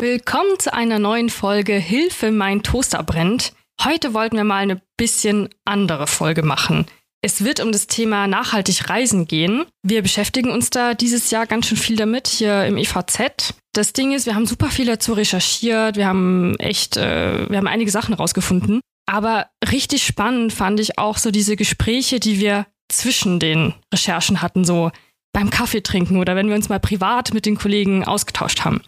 Willkommen 0.00 0.60
zu 0.60 0.72
einer 0.72 1.00
neuen 1.00 1.28
Folge 1.28 1.72
Hilfe, 1.72 2.30
mein 2.30 2.62
Toaster 2.62 3.02
brennt. 3.02 3.52
Heute 3.82 4.14
wollten 4.14 4.36
wir 4.36 4.44
mal 4.44 4.58
eine 4.58 4.80
bisschen 4.96 5.48
andere 5.64 6.06
Folge 6.06 6.44
machen. 6.44 6.86
Es 7.20 7.42
wird 7.42 7.58
um 7.58 7.72
das 7.72 7.88
Thema 7.88 8.28
nachhaltig 8.28 8.88
reisen 8.88 9.26
gehen. 9.26 9.64
Wir 9.82 10.02
beschäftigen 10.02 10.52
uns 10.52 10.70
da 10.70 10.94
dieses 10.94 11.32
Jahr 11.32 11.46
ganz 11.46 11.66
schön 11.66 11.76
viel 11.76 11.96
damit 11.96 12.28
hier 12.28 12.64
im 12.66 12.76
EVZ. 12.76 13.54
Das 13.72 13.92
Ding 13.92 14.12
ist, 14.12 14.24
wir 14.24 14.36
haben 14.36 14.46
super 14.46 14.68
viel 14.68 14.86
dazu 14.86 15.14
recherchiert, 15.14 15.96
wir 15.96 16.06
haben 16.06 16.54
echt, 16.60 16.96
äh, 16.96 17.50
wir 17.50 17.58
haben 17.58 17.66
einige 17.66 17.90
Sachen 17.90 18.14
rausgefunden. 18.14 18.80
Aber 19.06 19.48
richtig 19.68 20.06
spannend 20.06 20.52
fand 20.52 20.78
ich 20.78 20.96
auch 20.96 21.18
so 21.18 21.32
diese 21.32 21.56
Gespräche, 21.56 22.20
die 22.20 22.38
wir 22.38 22.68
zwischen 22.88 23.40
den 23.40 23.74
Recherchen 23.92 24.42
hatten, 24.42 24.64
so 24.64 24.92
beim 25.32 25.50
Kaffee 25.50 25.82
trinken 25.82 26.18
oder 26.18 26.36
wenn 26.36 26.46
wir 26.48 26.54
uns 26.54 26.68
mal 26.68 26.78
privat 26.78 27.34
mit 27.34 27.46
den 27.46 27.58
Kollegen 27.58 28.04
ausgetauscht 28.04 28.64
haben. 28.64 28.80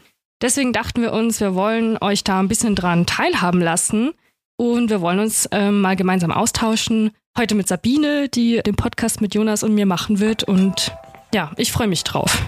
Deswegen 0.43 0.73
dachten 0.73 1.03
wir 1.03 1.13
uns, 1.13 1.39
wir 1.41 1.55
wollen 1.55 1.99
euch 2.01 2.25
da 2.25 2.41
ein 2.41 2.49
bisschen 2.49 2.75
dran 2.75 3.05
teilhaben 3.05 3.61
lassen 3.61 4.13
und 4.57 4.89
wir 4.89 5.03
wollen 5.03 5.19
uns 5.19 5.47
ähm, 5.53 5.83
mal 5.83 5.97
gemeinsam 5.97 6.31
austauschen. 6.31 7.11
Heute 7.37 7.55
mit 7.55 7.69
Sabine, 7.69 8.31
die 8.31 8.63
den 8.65 8.75
Podcast 8.75 9.21
mit 9.21 9.35
Jonas 9.35 9.63
und 9.63 9.75
mir 9.75 9.85
machen 9.85 10.19
wird. 10.19 10.45
Und 10.45 10.97
ja, 11.35 11.51
ich 11.59 11.71
freue 11.73 11.89
mich 11.89 12.05
drauf. 12.05 12.43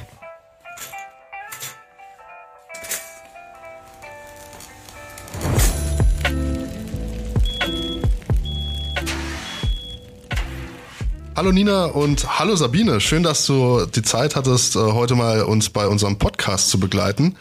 Hallo 11.36 11.52
Nina 11.52 11.86
und 11.86 12.38
hallo 12.38 12.56
Sabine. 12.56 13.00
Schön, 13.00 13.22
dass 13.22 13.44
du 13.44 13.84
die 13.84 14.02
Zeit 14.02 14.34
hattest, 14.34 14.76
äh, 14.76 14.78
heute 14.78 15.14
mal 15.14 15.42
uns 15.42 15.68
bei 15.68 15.86
unserem 15.86 16.16
Podcast 16.16 16.70
zu 16.70 16.80
begleiten. 16.80 17.36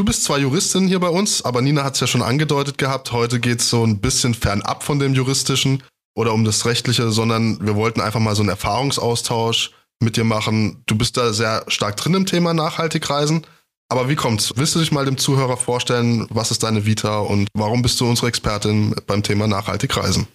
Du 0.00 0.04
bist 0.06 0.24
zwar 0.24 0.38
Juristin 0.38 0.88
hier 0.88 0.98
bei 0.98 1.10
uns, 1.10 1.44
aber 1.44 1.60
Nina 1.60 1.84
hat 1.84 1.92
es 1.92 2.00
ja 2.00 2.06
schon 2.06 2.22
angedeutet 2.22 2.78
gehabt, 2.78 3.12
heute 3.12 3.38
geht 3.38 3.60
es 3.60 3.68
so 3.68 3.84
ein 3.84 4.00
bisschen 4.00 4.32
fernab 4.32 4.82
von 4.82 4.98
dem 4.98 5.12
Juristischen 5.12 5.82
oder 6.14 6.32
um 6.32 6.42
das 6.46 6.64
Rechtliche, 6.64 7.10
sondern 7.12 7.58
wir 7.60 7.76
wollten 7.76 8.00
einfach 8.00 8.18
mal 8.18 8.34
so 8.34 8.40
einen 8.40 8.48
Erfahrungsaustausch 8.48 9.72
mit 10.02 10.16
dir 10.16 10.24
machen. 10.24 10.82
Du 10.86 10.96
bist 10.96 11.18
da 11.18 11.34
sehr 11.34 11.66
stark 11.68 11.98
drin 11.98 12.14
im 12.14 12.24
Thema 12.24 12.54
nachhaltig 12.54 13.10
reisen. 13.10 13.46
Aber 13.90 14.08
wie 14.08 14.16
kommt's? 14.16 14.54
Willst 14.56 14.74
du 14.74 14.78
dich 14.78 14.90
mal 14.90 15.04
dem 15.04 15.18
Zuhörer 15.18 15.58
vorstellen, 15.58 16.26
was 16.30 16.50
ist 16.50 16.62
deine 16.62 16.86
Vita 16.86 17.18
und 17.18 17.48
warum 17.52 17.82
bist 17.82 18.00
du 18.00 18.08
unsere 18.08 18.28
Expertin 18.28 18.94
beim 19.06 19.22
Thema 19.22 19.48
nachhaltig 19.48 19.94
reisen? 19.98 20.26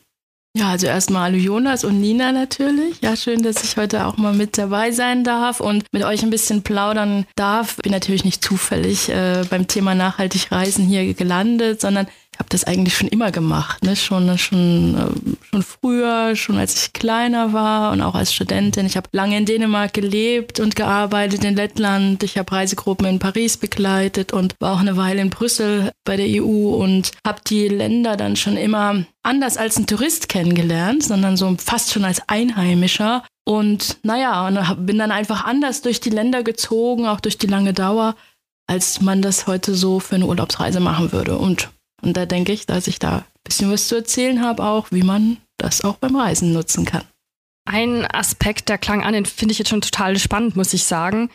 Ja, 0.57 0.69
also 0.69 0.87
erstmal 0.87 1.23
hallo 1.23 1.35
Jonas 1.37 1.83
und 1.83 1.99
Nina 1.99 2.31
natürlich. 2.31 3.01
Ja, 3.01 3.17
schön, 3.17 3.43
dass 3.43 3.61
ich 3.65 3.75
heute 3.75 4.05
auch 4.05 4.15
mal 4.15 4.33
mit 4.33 4.57
dabei 4.57 4.91
sein 4.91 5.25
darf 5.25 5.59
und 5.59 5.83
mit 5.91 6.05
euch 6.05 6.23
ein 6.23 6.29
bisschen 6.29 6.61
plaudern 6.61 7.25
darf. 7.35 7.75
Bin 7.83 7.91
natürlich 7.91 8.23
nicht 8.23 8.41
zufällig 8.41 9.09
äh, 9.09 9.43
beim 9.49 9.67
Thema 9.67 9.95
nachhaltig 9.95 10.53
Reisen 10.53 10.85
hier 10.85 11.13
gelandet, 11.13 11.81
sondern 11.81 12.07
ich 12.35 12.39
habe 12.39 12.49
das 12.49 12.65
eigentlich 12.65 12.97
schon 12.97 13.07
immer 13.07 13.31
gemacht, 13.31 13.81
ne? 13.81 13.95
schon, 13.95 14.37
schon, 14.37 14.93
äh, 14.93 15.47
schon 15.49 15.63
früher, 15.63 16.35
schon 16.35 16.57
als 16.57 16.75
ich 16.75 16.91
kleiner 16.91 17.53
war 17.53 17.93
und 17.93 18.01
auch 18.01 18.13
als 18.13 18.33
Studentin. 18.33 18.85
Ich 18.85 18.97
habe 18.97 19.07
lange 19.13 19.37
in 19.37 19.45
Dänemark 19.45 19.93
gelebt 19.93 20.59
und 20.59 20.75
gearbeitet, 20.75 21.45
in 21.45 21.55
Lettland. 21.55 22.23
Ich 22.23 22.37
habe 22.37 22.51
Reisegruppen 22.51 23.07
in 23.07 23.19
Paris 23.19 23.55
begleitet 23.55 24.33
und 24.33 24.53
war 24.59 24.73
auch 24.73 24.81
eine 24.81 24.97
Weile 24.97 25.21
in 25.21 25.29
Brüssel 25.29 25.93
bei 26.03 26.17
der 26.17 26.27
EU 26.27 26.75
und 26.75 27.11
habe 27.25 27.39
die 27.47 27.69
Länder 27.69 28.17
dann 28.17 28.35
schon 28.35 28.57
immer 28.57 29.05
anders 29.23 29.55
als 29.55 29.77
ein 29.77 29.87
Tourist 29.87 30.27
kennengelernt, 30.27 31.03
sondern 31.03 31.37
so 31.37 31.55
fast 31.57 31.93
schon 31.93 32.03
als 32.03 32.27
Einheimischer. 32.27 33.23
Und 33.45 33.95
naja, 34.03 34.45
und 34.45 34.85
bin 34.85 34.97
dann 34.97 35.11
einfach 35.11 35.45
anders 35.45 35.81
durch 35.81 36.01
die 36.01 36.09
Länder 36.09 36.43
gezogen, 36.43 37.07
auch 37.07 37.21
durch 37.21 37.37
die 37.37 37.47
lange 37.47 37.71
Dauer, 37.71 38.13
als 38.67 38.99
man 38.99 39.21
das 39.21 39.47
heute 39.47 39.73
so 39.73 40.01
für 40.01 40.15
eine 40.15 40.25
Urlaubsreise 40.25 40.81
machen 40.81 41.13
würde. 41.13 41.37
Und 41.37 41.69
und 42.05 42.15
da 42.15 42.25
denke 42.25 42.51
ich, 42.51 42.65
dass 42.65 42.87
ich 42.87 42.99
da 42.99 43.17
ein 43.17 43.23
bisschen 43.43 43.71
was 43.71 43.87
zu 43.87 43.95
erzählen 43.95 44.41
habe, 44.41 44.63
auch 44.63 44.87
wie 44.91 45.03
man 45.03 45.37
das 45.57 45.83
auch 45.83 45.95
beim 45.95 46.15
Reisen 46.15 46.53
nutzen 46.53 46.85
kann. 46.85 47.03
Ein 47.67 48.05
Aspekt, 48.05 48.69
der 48.69 48.77
klang 48.77 49.03
an, 49.03 49.13
den 49.13 49.25
finde 49.25 49.53
ich 49.53 49.59
jetzt 49.59 49.69
schon 49.69 49.81
total 49.81 50.17
spannend, 50.19 50.55
muss 50.55 50.73
ich 50.73 50.83
sagen. 50.83 51.29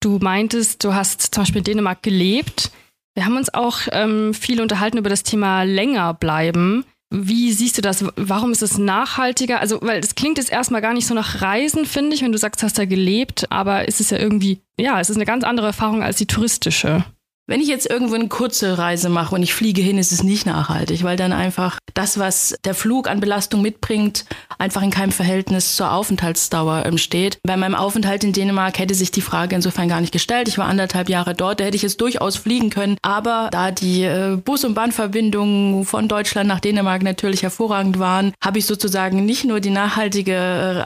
Du 0.00 0.18
meintest, 0.18 0.84
du 0.84 0.94
hast 0.94 1.34
zum 1.34 1.42
Beispiel 1.42 1.60
in 1.60 1.64
Dänemark 1.64 2.02
gelebt. 2.02 2.70
Wir 3.14 3.24
haben 3.24 3.36
uns 3.36 3.52
auch 3.52 3.80
ähm, 3.92 4.34
viel 4.34 4.60
unterhalten 4.60 4.98
über 4.98 5.10
das 5.10 5.22
Thema 5.22 5.62
länger 5.62 6.12
bleiben. 6.14 6.84
Wie 7.12 7.52
siehst 7.52 7.76
du 7.76 7.82
das? 7.82 8.04
Warum 8.16 8.52
ist 8.52 8.62
es 8.62 8.78
nachhaltiger? 8.78 9.60
Also, 9.60 9.80
weil 9.82 10.00
es 10.00 10.14
klingt 10.14 10.38
jetzt 10.38 10.52
erstmal 10.52 10.80
gar 10.80 10.94
nicht 10.94 11.06
so 11.06 11.14
nach 11.14 11.40
Reisen, 11.42 11.86
finde 11.86 12.14
ich, 12.14 12.22
wenn 12.22 12.30
du 12.30 12.38
sagst, 12.38 12.62
du 12.62 12.66
hast 12.66 12.78
da 12.78 12.84
gelebt, 12.84 13.50
aber 13.50 13.88
es 13.88 14.00
ist 14.00 14.10
ja 14.10 14.18
irgendwie, 14.18 14.60
ja, 14.78 15.00
es 15.00 15.10
ist 15.10 15.16
eine 15.16 15.24
ganz 15.24 15.44
andere 15.44 15.68
Erfahrung 15.68 16.02
als 16.02 16.18
die 16.18 16.26
touristische. 16.26 17.04
Wenn 17.50 17.60
ich 17.60 17.66
jetzt 17.66 17.90
irgendwo 17.90 18.14
eine 18.14 18.28
kurze 18.28 18.78
Reise 18.78 19.08
mache 19.08 19.34
und 19.34 19.42
ich 19.42 19.54
fliege 19.54 19.82
hin, 19.82 19.98
ist 19.98 20.12
es 20.12 20.22
nicht 20.22 20.46
nachhaltig, 20.46 21.02
weil 21.02 21.16
dann 21.16 21.32
einfach 21.32 21.80
das, 21.94 22.16
was 22.16 22.54
der 22.64 22.76
Flug 22.76 23.10
an 23.10 23.18
Belastung 23.18 23.60
mitbringt, 23.60 24.24
einfach 24.60 24.82
in 24.82 24.92
keinem 24.92 25.10
Verhältnis 25.10 25.74
zur 25.74 25.90
Aufenthaltsdauer 25.90 26.96
steht. 26.96 27.38
Bei 27.42 27.56
meinem 27.56 27.74
Aufenthalt 27.74 28.22
in 28.22 28.32
Dänemark 28.32 28.78
hätte 28.78 28.94
sich 28.94 29.10
die 29.10 29.20
Frage 29.20 29.56
insofern 29.56 29.88
gar 29.88 30.00
nicht 30.00 30.12
gestellt. 30.12 30.46
Ich 30.46 30.58
war 30.58 30.66
anderthalb 30.66 31.08
Jahre 31.08 31.34
dort, 31.34 31.58
da 31.58 31.64
hätte 31.64 31.74
ich 31.74 31.82
jetzt 31.82 32.00
durchaus 32.00 32.36
fliegen 32.36 32.70
können. 32.70 32.96
Aber 33.02 33.48
da 33.50 33.72
die 33.72 34.04
äh, 34.04 34.36
Bus- 34.36 34.64
und 34.64 34.74
Bahnverbindungen 34.74 35.84
von 35.84 36.06
Deutschland 36.06 36.46
nach 36.46 36.60
Dänemark 36.60 37.02
natürlich 37.02 37.42
hervorragend 37.42 37.98
waren, 37.98 38.32
habe 38.40 38.60
ich 38.60 38.66
sozusagen 38.66 39.24
nicht 39.24 39.44
nur 39.44 39.58
die 39.58 39.70
nachhaltige 39.70 40.34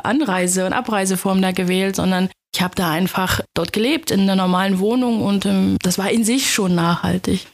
äh, 0.02 0.08
Anreise- 0.08 0.64
und 0.64 0.72
Abreiseform 0.72 1.42
da 1.42 1.52
gewählt, 1.52 1.96
sondern 1.96 2.30
ich 2.54 2.62
habe 2.62 2.76
da 2.76 2.90
einfach 2.90 3.40
dort 3.52 3.72
gelebt, 3.72 4.12
in 4.12 4.20
einer 4.20 4.36
normalen 4.36 4.78
Wohnung 4.78 5.22
und 5.22 5.44
ähm, 5.44 5.76
das 5.82 5.98
war 5.98 6.10
in 6.10 6.24
sich 6.24 6.52
schon 6.52 6.74
nachhaltig. 6.74 7.48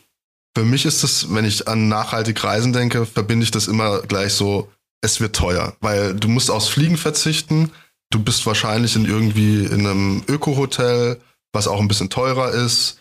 Für 0.55 0.65
mich 0.65 0.85
ist 0.85 1.03
es, 1.05 1.33
wenn 1.33 1.47
ich 1.47 1.67
an 1.69 1.89
nachhaltig 1.89 2.43
Reisen 2.45 2.75
denke, 2.75 3.07
verbinde 3.07 3.45
ich 3.45 3.51
das 3.51 3.67
immer 3.67 4.03
gleich 4.03 4.35
so, 4.35 4.69
es 5.01 5.21
wird 5.21 5.35
teuer, 5.35 5.75
weil 5.81 6.15
du 6.15 6.29
musst 6.29 6.51
aufs 6.51 6.69
Fliegen 6.69 6.99
verzichten. 6.99 7.71
Du 8.11 8.23
bist 8.23 8.45
wahrscheinlich 8.45 8.95
in 8.95 9.07
irgendwie 9.07 9.65
in 9.65 9.87
einem 9.87 10.23
Öko-Hotel, 10.29 11.19
was 11.53 11.67
auch 11.67 11.81
ein 11.81 11.89
bisschen 11.89 12.11
teurer 12.11 12.51
ist. 12.51 12.99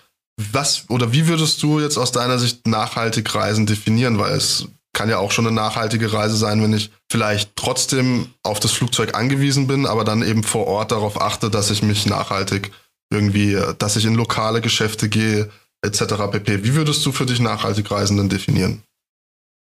Was 0.54 0.86
oder 0.90 1.12
wie 1.12 1.28
würdest 1.28 1.62
du 1.62 1.82
jetzt 1.82 1.98
aus 1.98 2.14
deiner 2.14 2.40
Sicht 2.40 2.66
nachhaltig 2.66 3.36
Reisen 3.36 3.66
definieren? 3.66 4.20
Weil 4.20 4.38
es 4.38 4.70
kann 5.00 5.10
ja 5.10 5.18
auch 5.18 5.32
schon 5.32 5.48
eine 5.48 5.56
nachhaltige 5.56 6.12
Reise 6.12 6.36
sein, 6.36 6.62
wenn 6.62 6.74
ich 6.74 6.92
vielleicht 7.10 7.56
trotzdem 7.56 8.34
auf 8.44 8.60
das 8.60 8.74
Flugzeug 8.74 9.16
angewiesen 9.16 9.66
bin, 9.66 9.86
aber 9.86 10.04
dann 10.04 10.22
eben 10.22 10.44
vor 10.44 10.68
Ort 10.68 10.92
darauf 10.92 11.22
achte, 11.22 11.50
dass 11.50 11.72
ich 11.72 11.82
mich 11.82 12.06
nachhaltig 12.06 12.74
irgendwie, 13.10 13.58
dass 13.78 13.96
ich 13.96 14.04
in 14.04 14.16
lokale 14.16 14.60
Geschäfte 14.60 15.08
gehe, 15.08 15.50
etc. 15.84 16.02
pp. 16.30 16.66
Wie 16.66 16.76
würdest 16.76 17.06
du 17.06 17.14
für 17.14 17.26
dich 17.26 17.40
nachhaltig 17.40 17.90
Reisenden 17.90 18.28
definieren? 18.28 18.84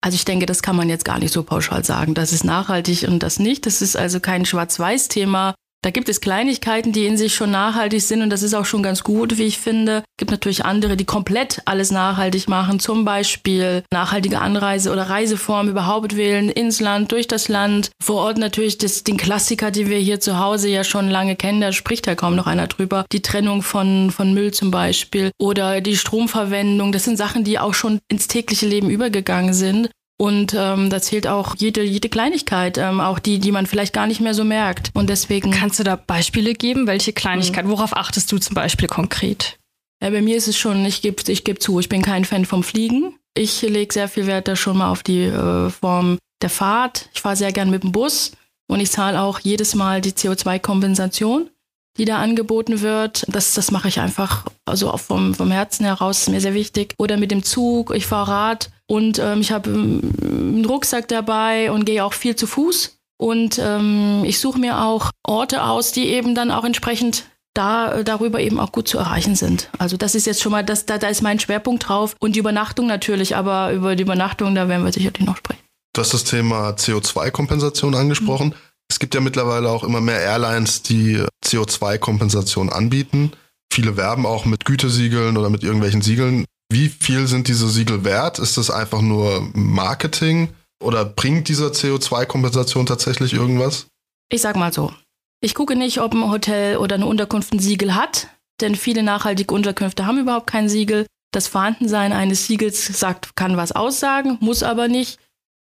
Also 0.01 0.17
ich 0.17 0.25
denke, 0.25 0.47
das 0.47 0.61
kann 0.61 0.75
man 0.75 0.89
jetzt 0.89 1.05
gar 1.05 1.21
nicht 1.21 1.33
so 1.33 1.45
pauschal 1.45 1.85
sagen. 1.85 2.15
Das 2.15 2.33
ist 2.33 2.43
nachhaltig 2.43 3.05
und 3.07 3.23
das 3.23 3.39
nicht. 3.39 3.65
Das 3.65 3.81
ist 3.81 3.97
also 3.97 4.19
kein 4.19 4.45
Schwarz-Weiß-Thema. 4.45 5.55
Da 5.83 5.91
gibt 5.91 6.09
es 6.09 6.21
Kleinigkeiten, 6.21 6.93
die 6.93 7.07
in 7.07 7.17
sich 7.17 7.37
schon 7.37 7.53
nachhaltig 7.53 8.03
sind 8.03 8.23
und 8.23 8.31
das 8.31 8.43
ist 8.43 8.55
auch 8.55 8.65
schon 8.65 8.83
ganz 8.83 9.05
gut, 9.05 9.39
wie 9.39 9.45
ich 9.45 9.59
finde. 9.59 10.03
Gibt 10.17 10.33
natürlich 10.33 10.65
andere, 10.65 10.97
die 10.97 11.05
komplett 11.05 11.63
alles 11.67 11.93
nachhaltig 11.93 12.49
machen, 12.49 12.81
zum 12.81 13.05
Beispiel 13.05 13.85
nachhaltige 13.93 14.41
Anreise 14.41 14.91
oder 14.91 15.05
Reiseform 15.05 15.69
überhaupt 15.69 16.17
wählen, 16.17 16.49
ins 16.49 16.81
Land, 16.81 17.13
durch 17.13 17.29
das 17.29 17.47
Land. 17.47 17.91
Vor 18.03 18.17
Ort 18.17 18.39
natürlich 18.39 18.79
das, 18.79 19.05
den 19.05 19.17
Klassiker, 19.17 19.71
die 19.71 19.89
wir 19.89 19.99
hier 19.99 20.19
zu 20.19 20.41
Hause 20.41 20.69
ja 20.69 20.83
schon 20.83 21.09
lange 21.09 21.37
kennen, 21.37 21.61
da 21.61 21.71
spricht 21.71 22.09
ja 22.09 22.17
kaum 22.17 22.35
noch 22.35 22.49
einer 22.49 22.67
drüber. 22.67 23.05
Die 23.13 23.23
Trennung 23.23 23.63
von, 23.63 24.11
von 24.11 24.35
Müll 24.35 24.53
zum 24.53 24.73
Beispiel 24.73 25.31
oder 25.39 25.81
die 25.81 25.97
Stromverwendung, 25.97 26.91
das 26.91 27.05
sind 27.05 27.17
Sachen, 27.17 27.45
die 27.45 27.61
auch 27.61 27.75
schon 27.75 28.01
ins 28.09 28.27
tägliche 28.27 28.67
Leben 28.67 28.91
übergegangen 28.91 29.55
sind. 29.55 29.91
Und 30.21 30.53
ähm, 30.53 30.91
da 30.91 31.01
zählt 31.01 31.29
auch 31.29 31.55
jede, 31.57 31.83
jede 31.85 32.09
Kleinigkeit, 32.09 32.77
ähm, 32.77 33.01
auch 33.01 33.21
die, 33.21 33.39
die 33.39 33.53
man 33.53 33.67
vielleicht 33.67 33.93
gar 33.93 34.09
nicht 34.09 34.21
mehr 34.21 34.35
so 34.35 34.43
merkt. 34.43 34.91
Und 34.95 35.09
deswegen. 35.09 35.53
Kannst 35.53 35.79
du 35.79 35.85
da 35.85 35.95
Beispiele 35.95 36.55
geben? 36.55 36.89
Welche 36.89 37.13
Kleinigkeit? 37.13 37.65
Mhm. 37.65 37.71
Worauf 37.71 37.97
achtest 37.97 38.31
du 38.33 38.39
zum 38.39 38.55
Beispiel 38.55 38.89
konkret? 38.89 39.59
Ja, 40.03 40.11
bei 40.11 40.21
mir 40.21 40.37
ist 40.37 40.49
es 40.49 40.59
schon, 40.59 40.85
ich 40.85 41.03
gebe 41.03 41.23
ich 41.31 41.45
geb 41.45 41.63
zu, 41.63 41.79
ich 41.79 41.89
bin 41.89 42.03
kein 42.03 42.25
Fan 42.25 42.45
vom 42.45 42.65
Fliegen. 42.65 43.15
Ich 43.35 43.63
lege 43.63 43.93
sehr 43.93 44.09
viel 44.09 44.27
Wert 44.27 44.49
da 44.49 44.57
schon 44.57 44.79
mal 44.79 44.91
auf 44.91 45.05
die 45.05 45.23
äh, 45.23 45.71
Form 45.71 46.19
der 46.43 46.51
Fahrt. 46.51 47.09
Ich 47.15 47.21
fahre 47.21 47.37
sehr 47.37 47.53
gern 47.53 47.71
mit 47.71 47.85
dem 47.85 47.93
Bus 47.93 48.33
und 48.69 48.81
ich 48.81 48.91
zahle 48.91 49.21
auch 49.21 49.39
jedes 49.41 49.77
Mal 49.77 50.01
die 50.01 50.13
CO2-Kompensation, 50.13 51.49
die 51.97 52.05
da 52.05 52.19
angeboten 52.19 52.81
wird. 52.81 53.25
Das, 53.29 53.55
das 53.55 53.71
mache 53.71 53.89
ich 53.89 54.01
einfach, 54.01 54.47
also 54.65 54.91
auch 54.91 55.01
vom, 55.01 55.35
vom 55.35 55.53
Herzen 55.53 55.85
heraus, 55.85 56.23
ist 56.23 56.29
mir 56.29 56.41
sehr 56.41 56.55
wichtig. 56.55 56.95
Oder 56.99 57.17
mit 57.17 57.31
dem 57.31 57.45
Zug, 57.45 57.95
ich 57.95 58.07
fahre 58.07 58.31
Rad 58.31 58.71
und 58.91 59.19
ähm, 59.19 59.41
ich 59.41 59.53
habe 59.53 59.71
ähm, 59.71 60.13
einen 60.23 60.65
Rucksack 60.65 61.09
dabei 61.09 61.71
und 61.71 61.85
gehe 61.85 62.05
auch 62.05 62.15
viel 62.15 62.35
zu 62.37 62.47
Fuß. 62.47 62.99
Und 63.21 63.59
ähm, 63.59 64.23
ich 64.25 64.39
suche 64.39 64.59
mir 64.59 64.81
auch 64.81 65.11
Orte 65.25 65.65
aus, 65.65 65.93
die 65.93 66.07
eben 66.07 66.35
dann 66.35 66.51
auch 66.51 66.65
entsprechend 66.65 67.25
da 67.53 68.03
darüber 68.05 68.41
eben 68.41 68.61
auch 68.61 68.71
gut 68.71 68.87
zu 68.87 68.99
erreichen 68.99 69.35
sind. 69.35 69.71
Also 69.79 69.97
das 69.97 70.15
ist 70.15 70.27
jetzt 70.27 70.41
schon 70.41 70.53
mal, 70.53 70.65
das, 70.65 70.87
da, 70.87 70.99
da 70.99 71.09
ist 71.09 71.23
mein 71.23 71.41
Schwerpunkt 71.41 71.89
drauf. 71.89 72.15
Und 72.21 72.37
die 72.37 72.39
Übernachtung 72.39 72.87
natürlich, 72.87 73.37
aber 73.37 73.73
über 73.73 73.97
die 73.97 74.05
Übernachtung, 74.05 74.55
da 74.55 74.69
werden 74.69 74.85
wir 74.85 74.93
sicherlich 74.93 75.27
noch 75.27 75.37
sprechen. 75.37 75.61
Du 75.93 76.01
hast 76.01 76.15
das 76.15 76.25
Thema 76.25 76.71
CO2-Kompensation 76.71 77.95
angesprochen. 77.95 78.49
Mhm. 78.49 78.55
Es 78.89 79.01
gibt 79.01 79.15
ja 79.15 79.21
mittlerweile 79.21 79.69
auch 79.69 79.83
immer 79.83 80.01
mehr 80.01 80.21
Airlines, 80.21 80.83
die 80.83 81.21
CO2-Kompensation 81.45 82.71
anbieten. 82.71 83.33
Viele 83.71 83.97
werben 83.97 84.25
auch 84.25 84.45
mit 84.45 84.65
Gütesiegeln 84.65 85.37
oder 85.37 85.51
mit 85.51 85.63
irgendwelchen 85.63 86.01
Siegeln. 86.01 86.47
Wie 86.71 86.89
viel 86.89 87.27
sind 87.27 87.49
diese 87.49 87.69
Siegel 87.69 88.05
wert? 88.05 88.39
Ist 88.39 88.59
das 88.59 88.71
einfach 88.71 89.01
nur 89.01 89.49
Marketing 89.55 90.51
oder 90.83 91.05
bringt 91.05 91.49
diese 91.49 91.69
CO2-Kompensation 91.69 92.85
tatsächlich 92.85 93.33
irgendwas? 93.33 93.87
Ich 94.31 94.43
sag 94.43 94.57
mal 94.57 94.73
so. 94.73 94.93
Ich 95.41 95.55
gucke 95.55 95.77
nicht, 95.77 96.01
ob 96.01 96.13
ein 96.13 96.31
Hotel 96.31 96.77
oder 96.77 96.97
eine 96.97 97.07
Unterkunft 97.07 97.55
ein 97.55 97.59
Siegel 97.59 97.95
hat, 97.95 98.29
denn 98.61 98.75
viele 98.75 99.03
nachhaltige 99.03 99.55
Unterkünfte 99.55 100.05
haben 100.05 100.19
überhaupt 100.19 100.49
kein 100.49 100.69
Siegel. 100.69 101.07
Das 101.33 101.47
Vorhandensein 101.47 102.13
eines 102.13 102.47
Siegels 102.47 102.87
sagt, 102.87 103.37
kann 103.37 103.57
was 103.57 103.73
aussagen, 103.73 104.37
muss 104.41 104.63
aber 104.63 104.89
nicht. 104.89 105.19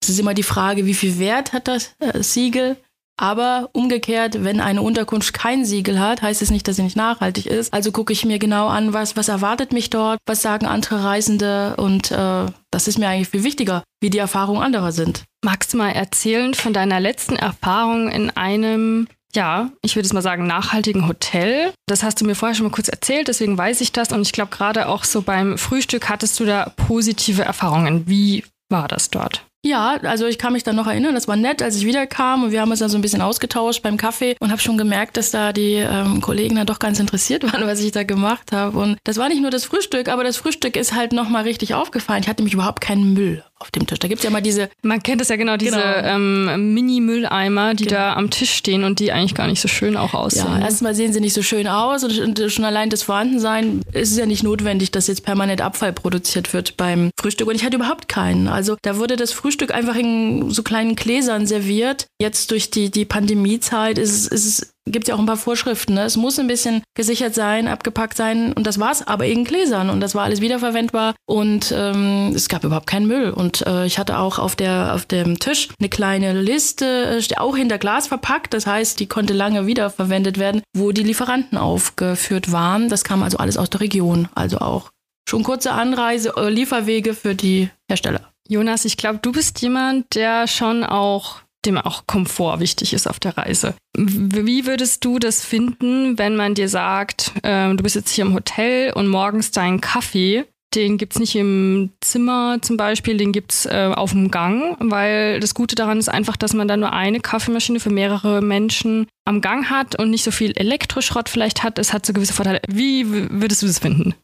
Es 0.02 0.08
ist 0.08 0.18
immer 0.18 0.34
die 0.34 0.42
Frage, 0.42 0.86
wie 0.86 0.94
viel 0.94 1.18
Wert 1.18 1.52
hat 1.52 1.68
das 1.68 1.94
äh, 1.98 2.22
Siegel? 2.22 2.76
Aber 3.18 3.68
umgekehrt, 3.72 4.44
wenn 4.44 4.60
eine 4.60 4.80
Unterkunft 4.80 5.34
kein 5.34 5.64
Siegel 5.64 5.98
hat, 5.98 6.22
heißt 6.22 6.40
es 6.40 6.50
nicht, 6.50 6.66
dass 6.68 6.76
sie 6.76 6.84
nicht 6.84 6.96
nachhaltig 6.96 7.46
ist. 7.46 7.74
Also 7.74 7.90
gucke 7.90 8.12
ich 8.12 8.24
mir 8.24 8.38
genau 8.38 8.68
an, 8.68 8.92
was, 8.92 9.16
was 9.16 9.28
erwartet 9.28 9.72
mich 9.72 9.90
dort, 9.90 10.18
was 10.24 10.40
sagen 10.40 10.66
andere 10.66 11.02
Reisende 11.02 11.74
und 11.76 12.12
äh, 12.12 12.46
das 12.70 12.86
ist 12.86 12.98
mir 12.98 13.08
eigentlich 13.08 13.28
viel 13.28 13.42
wichtiger, 13.44 13.82
wie 14.00 14.10
die 14.10 14.18
Erfahrungen 14.18 14.62
anderer 14.62 14.92
sind. 14.92 15.24
Magst 15.44 15.72
du 15.72 15.78
mal 15.78 15.90
erzählen 15.90 16.54
von 16.54 16.72
deiner 16.72 17.00
letzten 17.00 17.36
Erfahrung 17.36 18.08
in 18.08 18.30
einem 18.30 19.08
ja, 19.34 19.70
ich 19.82 19.94
würde 19.94 20.06
es 20.06 20.14
mal 20.14 20.22
sagen, 20.22 20.46
nachhaltigen 20.46 21.06
Hotel. 21.06 21.72
Das 21.86 22.02
hast 22.02 22.20
du 22.20 22.24
mir 22.24 22.34
vorher 22.34 22.54
schon 22.54 22.64
mal 22.64 22.72
kurz 22.72 22.88
erzählt, 22.88 23.28
deswegen 23.28 23.58
weiß 23.58 23.82
ich 23.82 23.92
das. 23.92 24.10
Und 24.10 24.22
ich 24.22 24.32
glaube, 24.32 24.50
gerade 24.50 24.88
auch 24.88 25.04
so 25.04 25.20
beim 25.20 25.58
Frühstück 25.58 26.08
hattest 26.08 26.40
du 26.40 26.46
da 26.46 26.72
positive 26.76 27.42
Erfahrungen. 27.42 28.08
Wie 28.08 28.44
war 28.70 28.88
das 28.88 29.10
dort? 29.10 29.44
Ja, 29.64 29.98
also 30.02 30.26
ich 30.26 30.38
kann 30.38 30.52
mich 30.52 30.62
dann 30.62 30.76
noch 30.76 30.86
erinnern, 30.86 31.14
das 31.14 31.26
war 31.26 31.34
nett, 31.34 31.62
als 31.62 31.76
ich 31.76 31.84
wiederkam 31.84 32.44
und 32.44 32.52
wir 32.52 32.60
haben 32.60 32.70
uns 32.70 32.78
dann 32.78 32.90
so 32.90 32.96
ein 32.96 33.02
bisschen 33.02 33.20
ausgetauscht 33.20 33.82
beim 33.82 33.96
Kaffee 33.96 34.36
und 34.38 34.52
habe 34.52 34.60
schon 34.60 34.78
gemerkt, 34.78 35.16
dass 35.16 35.32
da 35.32 35.52
die 35.52 35.74
ähm, 35.74 36.20
Kollegen 36.20 36.54
dann 36.54 36.66
doch 36.66 36.78
ganz 36.78 37.00
interessiert 37.00 37.42
waren, 37.52 37.66
was 37.66 37.80
ich 37.80 37.90
da 37.90 38.04
gemacht 38.04 38.52
habe. 38.52 38.78
Und 38.78 38.98
das 39.02 39.16
war 39.16 39.28
nicht 39.28 39.42
nur 39.42 39.50
das 39.50 39.64
Frühstück, 39.64 40.08
aber 40.08 40.22
das 40.22 40.36
Frühstück 40.36 40.76
ist 40.76 40.94
halt 40.94 41.12
nochmal 41.12 41.42
richtig 41.42 41.74
aufgefallen. 41.74 42.22
Ich 42.22 42.28
hatte 42.28 42.42
nämlich 42.42 42.54
überhaupt 42.54 42.80
keinen 42.80 43.14
Müll 43.14 43.42
auf 43.58 43.72
dem 43.72 43.88
Tisch. 43.88 43.98
Da 43.98 44.06
gibt 44.06 44.20
es 44.20 44.24
ja 44.24 44.30
mal 44.30 44.40
diese. 44.40 44.70
Man 44.82 45.02
kennt 45.02 45.20
es 45.20 45.28
ja 45.28 45.34
genau, 45.34 45.56
diese 45.56 45.72
genau. 45.72 46.14
ähm, 46.14 46.74
Mini-Mülleimer, 46.74 47.74
die 47.74 47.86
genau. 47.86 47.96
da 47.96 48.12
am 48.14 48.30
Tisch 48.30 48.52
stehen 48.52 48.84
und 48.84 49.00
die 49.00 49.10
eigentlich 49.10 49.34
gar 49.34 49.48
nicht 49.48 49.60
so 49.60 49.66
schön 49.66 49.96
auch 49.96 50.14
aussehen. 50.14 50.46
Ja, 50.46 50.58
ne? 50.58 50.64
erstmal 50.64 50.94
sehen 50.94 51.12
sie 51.12 51.20
nicht 51.20 51.34
so 51.34 51.42
schön 51.42 51.66
aus 51.66 52.04
und, 52.04 52.16
und 52.20 52.52
schon 52.52 52.64
allein 52.64 52.90
das 52.90 53.02
Vorhandensein 53.02 53.82
ist 53.92 54.12
es 54.12 54.16
ja 54.16 54.26
nicht 54.26 54.44
notwendig, 54.44 54.92
dass 54.92 55.08
jetzt 55.08 55.24
permanent 55.24 55.60
Abfall 55.60 55.92
produziert 55.92 56.52
wird 56.52 56.76
beim 56.76 57.10
Frühstück. 57.20 57.48
Und 57.48 57.56
ich 57.56 57.64
hatte 57.64 57.76
überhaupt 57.76 58.08
keinen. 58.08 58.46
Also 58.46 58.76
da 58.82 58.96
wurde 58.98 59.16
das 59.16 59.32
Frühstück 59.32 59.47
einfach 59.70 59.96
in 59.96 60.50
so 60.50 60.62
kleinen 60.62 60.96
Gläsern 60.96 61.46
serviert. 61.46 62.06
Jetzt 62.20 62.50
durch 62.50 62.70
die, 62.70 62.90
die 62.90 63.04
Pandemiezeit 63.04 63.98
ist, 63.98 64.26
ist 64.28 64.46
es 64.46 64.72
gibt 64.90 65.04
es 65.04 65.08
ja 65.08 65.14
auch 65.14 65.20
ein 65.20 65.26
paar 65.26 65.36
Vorschriften. 65.36 65.94
Ne? 65.94 66.02
Es 66.02 66.16
muss 66.16 66.38
ein 66.38 66.46
bisschen 66.46 66.82
gesichert 66.94 67.34
sein, 67.34 67.68
abgepackt 67.68 68.16
sein 68.16 68.52
und 68.52 68.66
das 68.66 68.78
war's, 68.78 69.06
aber 69.06 69.26
in 69.26 69.44
Gläsern 69.44 69.90
und 69.90 70.00
das 70.00 70.14
war 70.14 70.24
alles 70.24 70.40
wiederverwendbar 70.40 71.14
und 71.26 71.72
ähm, 71.76 72.32
es 72.34 72.48
gab 72.48 72.64
überhaupt 72.64 72.86
keinen 72.86 73.06
Müll. 73.06 73.30
Und 73.30 73.66
äh, 73.66 73.86
ich 73.86 73.98
hatte 73.98 74.18
auch 74.18 74.38
auf, 74.38 74.56
der, 74.56 74.94
auf 74.94 75.06
dem 75.06 75.38
Tisch 75.38 75.68
eine 75.78 75.88
kleine 75.88 76.40
Liste, 76.40 77.20
äh, 77.20 77.36
auch 77.36 77.56
hinter 77.56 77.78
Glas 77.78 78.06
verpackt, 78.06 78.54
das 78.54 78.66
heißt, 78.66 78.98
die 79.00 79.06
konnte 79.06 79.32
lange 79.32 79.66
wiederverwendet 79.66 80.38
werden, 80.38 80.62
wo 80.74 80.92
die 80.92 81.02
Lieferanten 81.02 81.58
aufgeführt 81.58 82.52
waren. 82.52 82.88
Das 82.88 83.04
kam 83.04 83.22
also 83.22 83.38
alles 83.38 83.56
aus 83.56 83.70
der 83.70 83.80
Region, 83.80 84.28
also 84.34 84.58
auch 84.58 84.90
schon 85.28 85.42
kurze 85.42 85.72
Anreise, 85.72 86.32
äh, 86.36 86.48
Lieferwege 86.48 87.14
für 87.14 87.34
die 87.34 87.70
Hersteller. 87.88 88.32
Jonas, 88.48 88.86
ich 88.86 88.96
glaube, 88.96 89.20
du 89.20 89.30
bist 89.30 89.60
jemand, 89.60 90.14
der 90.14 90.46
schon 90.46 90.82
auch 90.82 91.40
dem 91.66 91.76
auch 91.76 92.06
Komfort 92.06 92.60
wichtig 92.60 92.94
ist 92.94 93.06
auf 93.06 93.20
der 93.20 93.36
Reise. 93.36 93.74
Wie 93.96 94.66
würdest 94.66 95.04
du 95.04 95.18
das 95.18 95.44
finden, 95.44 96.16
wenn 96.16 96.36
man 96.36 96.54
dir 96.54 96.68
sagt, 96.68 97.32
äh, 97.42 97.74
du 97.74 97.82
bist 97.82 97.94
jetzt 97.94 98.10
hier 98.10 98.24
im 98.24 98.32
Hotel 98.32 98.92
und 98.92 99.08
morgens 99.08 99.50
deinen 99.50 99.80
Kaffee, 99.80 100.44
den 100.74 100.98
gibt 100.98 101.14
es 101.14 101.18
nicht 101.18 101.34
im 101.34 101.90
Zimmer 102.00 102.58
zum 102.62 102.76
Beispiel, 102.76 103.16
den 103.16 103.32
gibt's 103.32 103.66
äh, 103.66 103.90
auf 103.94 104.12
dem 104.12 104.30
Gang, 104.30 104.76
weil 104.80 105.40
das 105.40 105.54
Gute 105.54 105.74
daran 105.74 105.98
ist 105.98 106.08
einfach, 106.08 106.36
dass 106.36 106.54
man 106.54 106.68
da 106.68 106.76
nur 106.76 106.92
eine 106.92 107.20
Kaffeemaschine 107.20 107.80
für 107.80 107.90
mehrere 107.90 108.40
Menschen 108.40 109.06
am 109.24 109.40
Gang 109.40 109.68
hat 109.68 109.98
und 109.98 110.10
nicht 110.10 110.24
so 110.24 110.30
viel 110.30 110.52
Elektroschrott 110.52 111.28
vielleicht 111.28 111.62
hat. 111.62 111.78
Es 111.78 111.92
hat 111.92 112.06
so 112.06 112.12
gewisse 112.12 112.34
Vorteile. 112.34 112.60
Wie 112.68 113.04
würdest 113.08 113.62
du 113.62 113.66
das 113.66 113.78
finden? 113.78 114.14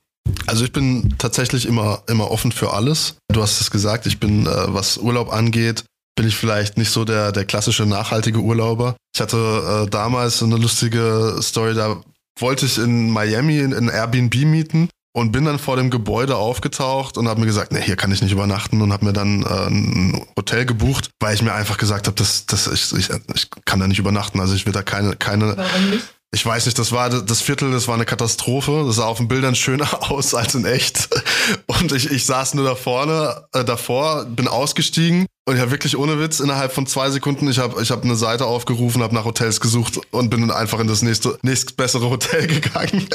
Also 0.46 0.64
ich 0.64 0.72
bin 0.72 1.14
tatsächlich 1.18 1.66
immer, 1.66 2.02
immer 2.08 2.30
offen 2.30 2.52
für 2.52 2.72
alles. 2.72 3.16
Du 3.32 3.42
hast 3.42 3.60
es 3.60 3.70
gesagt, 3.70 4.06
ich 4.06 4.20
bin, 4.20 4.46
äh, 4.46 4.50
was 4.68 4.98
Urlaub 4.98 5.32
angeht, 5.32 5.84
bin 6.16 6.28
ich 6.28 6.36
vielleicht 6.36 6.78
nicht 6.78 6.90
so 6.90 7.04
der, 7.04 7.32
der 7.32 7.44
klassische 7.44 7.86
nachhaltige 7.86 8.38
Urlauber. 8.40 8.96
Ich 9.14 9.20
hatte 9.20 9.84
äh, 9.86 9.90
damals 9.90 10.38
so 10.38 10.44
eine 10.44 10.56
lustige 10.56 11.38
Story, 11.40 11.74
da 11.74 12.02
wollte 12.38 12.66
ich 12.66 12.78
in 12.78 13.10
Miami 13.10 13.58
in, 13.58 13.72
in 13.72 13.88
Airbnb 13.88 14.34
mieten 14.44 14.88
und 15.16 15.30
bin 15.30 15.44
dann 15.44 15.58
vor 15.58 15.76
dem 15.76 15.90
Gebäude 15.90 16.36
aufgetaucht 16.36 17.16
und 17.16 17.28
habe 17.28 17.40
mir 17.40 17.46
gesagt, 17.46 17.72
nee, 17.72 17.80
hier 17.80 17.96
kann 17.96 18.10
ich 18.12 18.20
nicht 18.20 18.32
übernachten 18.32 18.82
und 18.82 18.92
habe 18.92 19.04
mir 19.04 19.12
dann 19.12 19.42
äh, 19.42 19.66
ein 19.68 20.26
Hotel 20.36 20.66
gebucht, 20.66 21.10
weil 21.20 21.34
ich 21.34 21.42
mir 21.42 21.54
einfach 21.54 21.78
gesagt 21.78 22.06
habe, 22.06 22.16
das, 22.16 22.46
das, 22.46 22.66
ich, 22.66 22.92
ich, 22.98 23.10
ich 23.34 23.48
kann 23.64 23.80
da 23.80 23.86
nicht 23.86 24.00
übernachten. 24.00 24.40
Also 24.40 24.54
ich 24.54 24.66
will 24.66 24.72
da 24.72 24.82
keine, 24.82 25.14
keine. 25.16 25.56
Warum 25.56 25.90
nicht? 25.90 26.04
Ich 26.34 26.44
weiß 26.44 26.66
nicht, 26.66 26.76
das 26.80 26.90
war 26.90 27.10
das 27.10 27.40
Viertel, 27.40 27.70
das 27.70 27.86
war 27.86 27.94
eine 27.94 28.04
Katastrophe. 28.04 28.82
Das 28.84 28.96
sah 28.96 29.04
auf 29.04 29.18
den 29.18 29.28
Bildern 29.28 29.54
schöner 29.54 29.88
aus 30.10 30.34
als 30.34 30.56
in 30.56 30.64
echt. 30.64 31.08
Und 31.66 31.92
ich, 31.92 32.10
ich 32.10 32.26
saß 32.26 32.54
nur 32.54 32.64
da 32.64 32.74
vorne, 32.74 33.46
äh, 33.52 33.64
davor, 33.64 34.24
bin 34.24 34.48
ausgestiegen 34.48 35.26
und 35.46 35.60
habe 35.60 35.70
wirklich 35.70 35.96
ohne 35.96 36.18
Witz 36.20 36.40
innerhalb 36.40 36.72
von 36.72 36.86
zwei 36.86 37.10
Sekunden, 37.10 37.48
ich 37.48 37.58
habe 37.58 37.80
ich 37.82 37.90
hab 37.90 38.02
eine 38.02 38.16
Seite 38.16 38.46
aufgerufen, 38.46 39.02
habe 39.02 39.14
nach 39.14 39.24
Hotels 39.24 39.60
gesucht 39.60 40.00
und 40.10 40.30
bin 40.30 40.40
dann 40.40 40.50
einfach 40.50 40.80
in 40.80 40.86
das 40.86 41.02
nächste 41.02 41.38
nächst 41.42 41.76
bessere 41.76 42.08
Hotel 42.08 42.46
gegangen, 42.60 43.06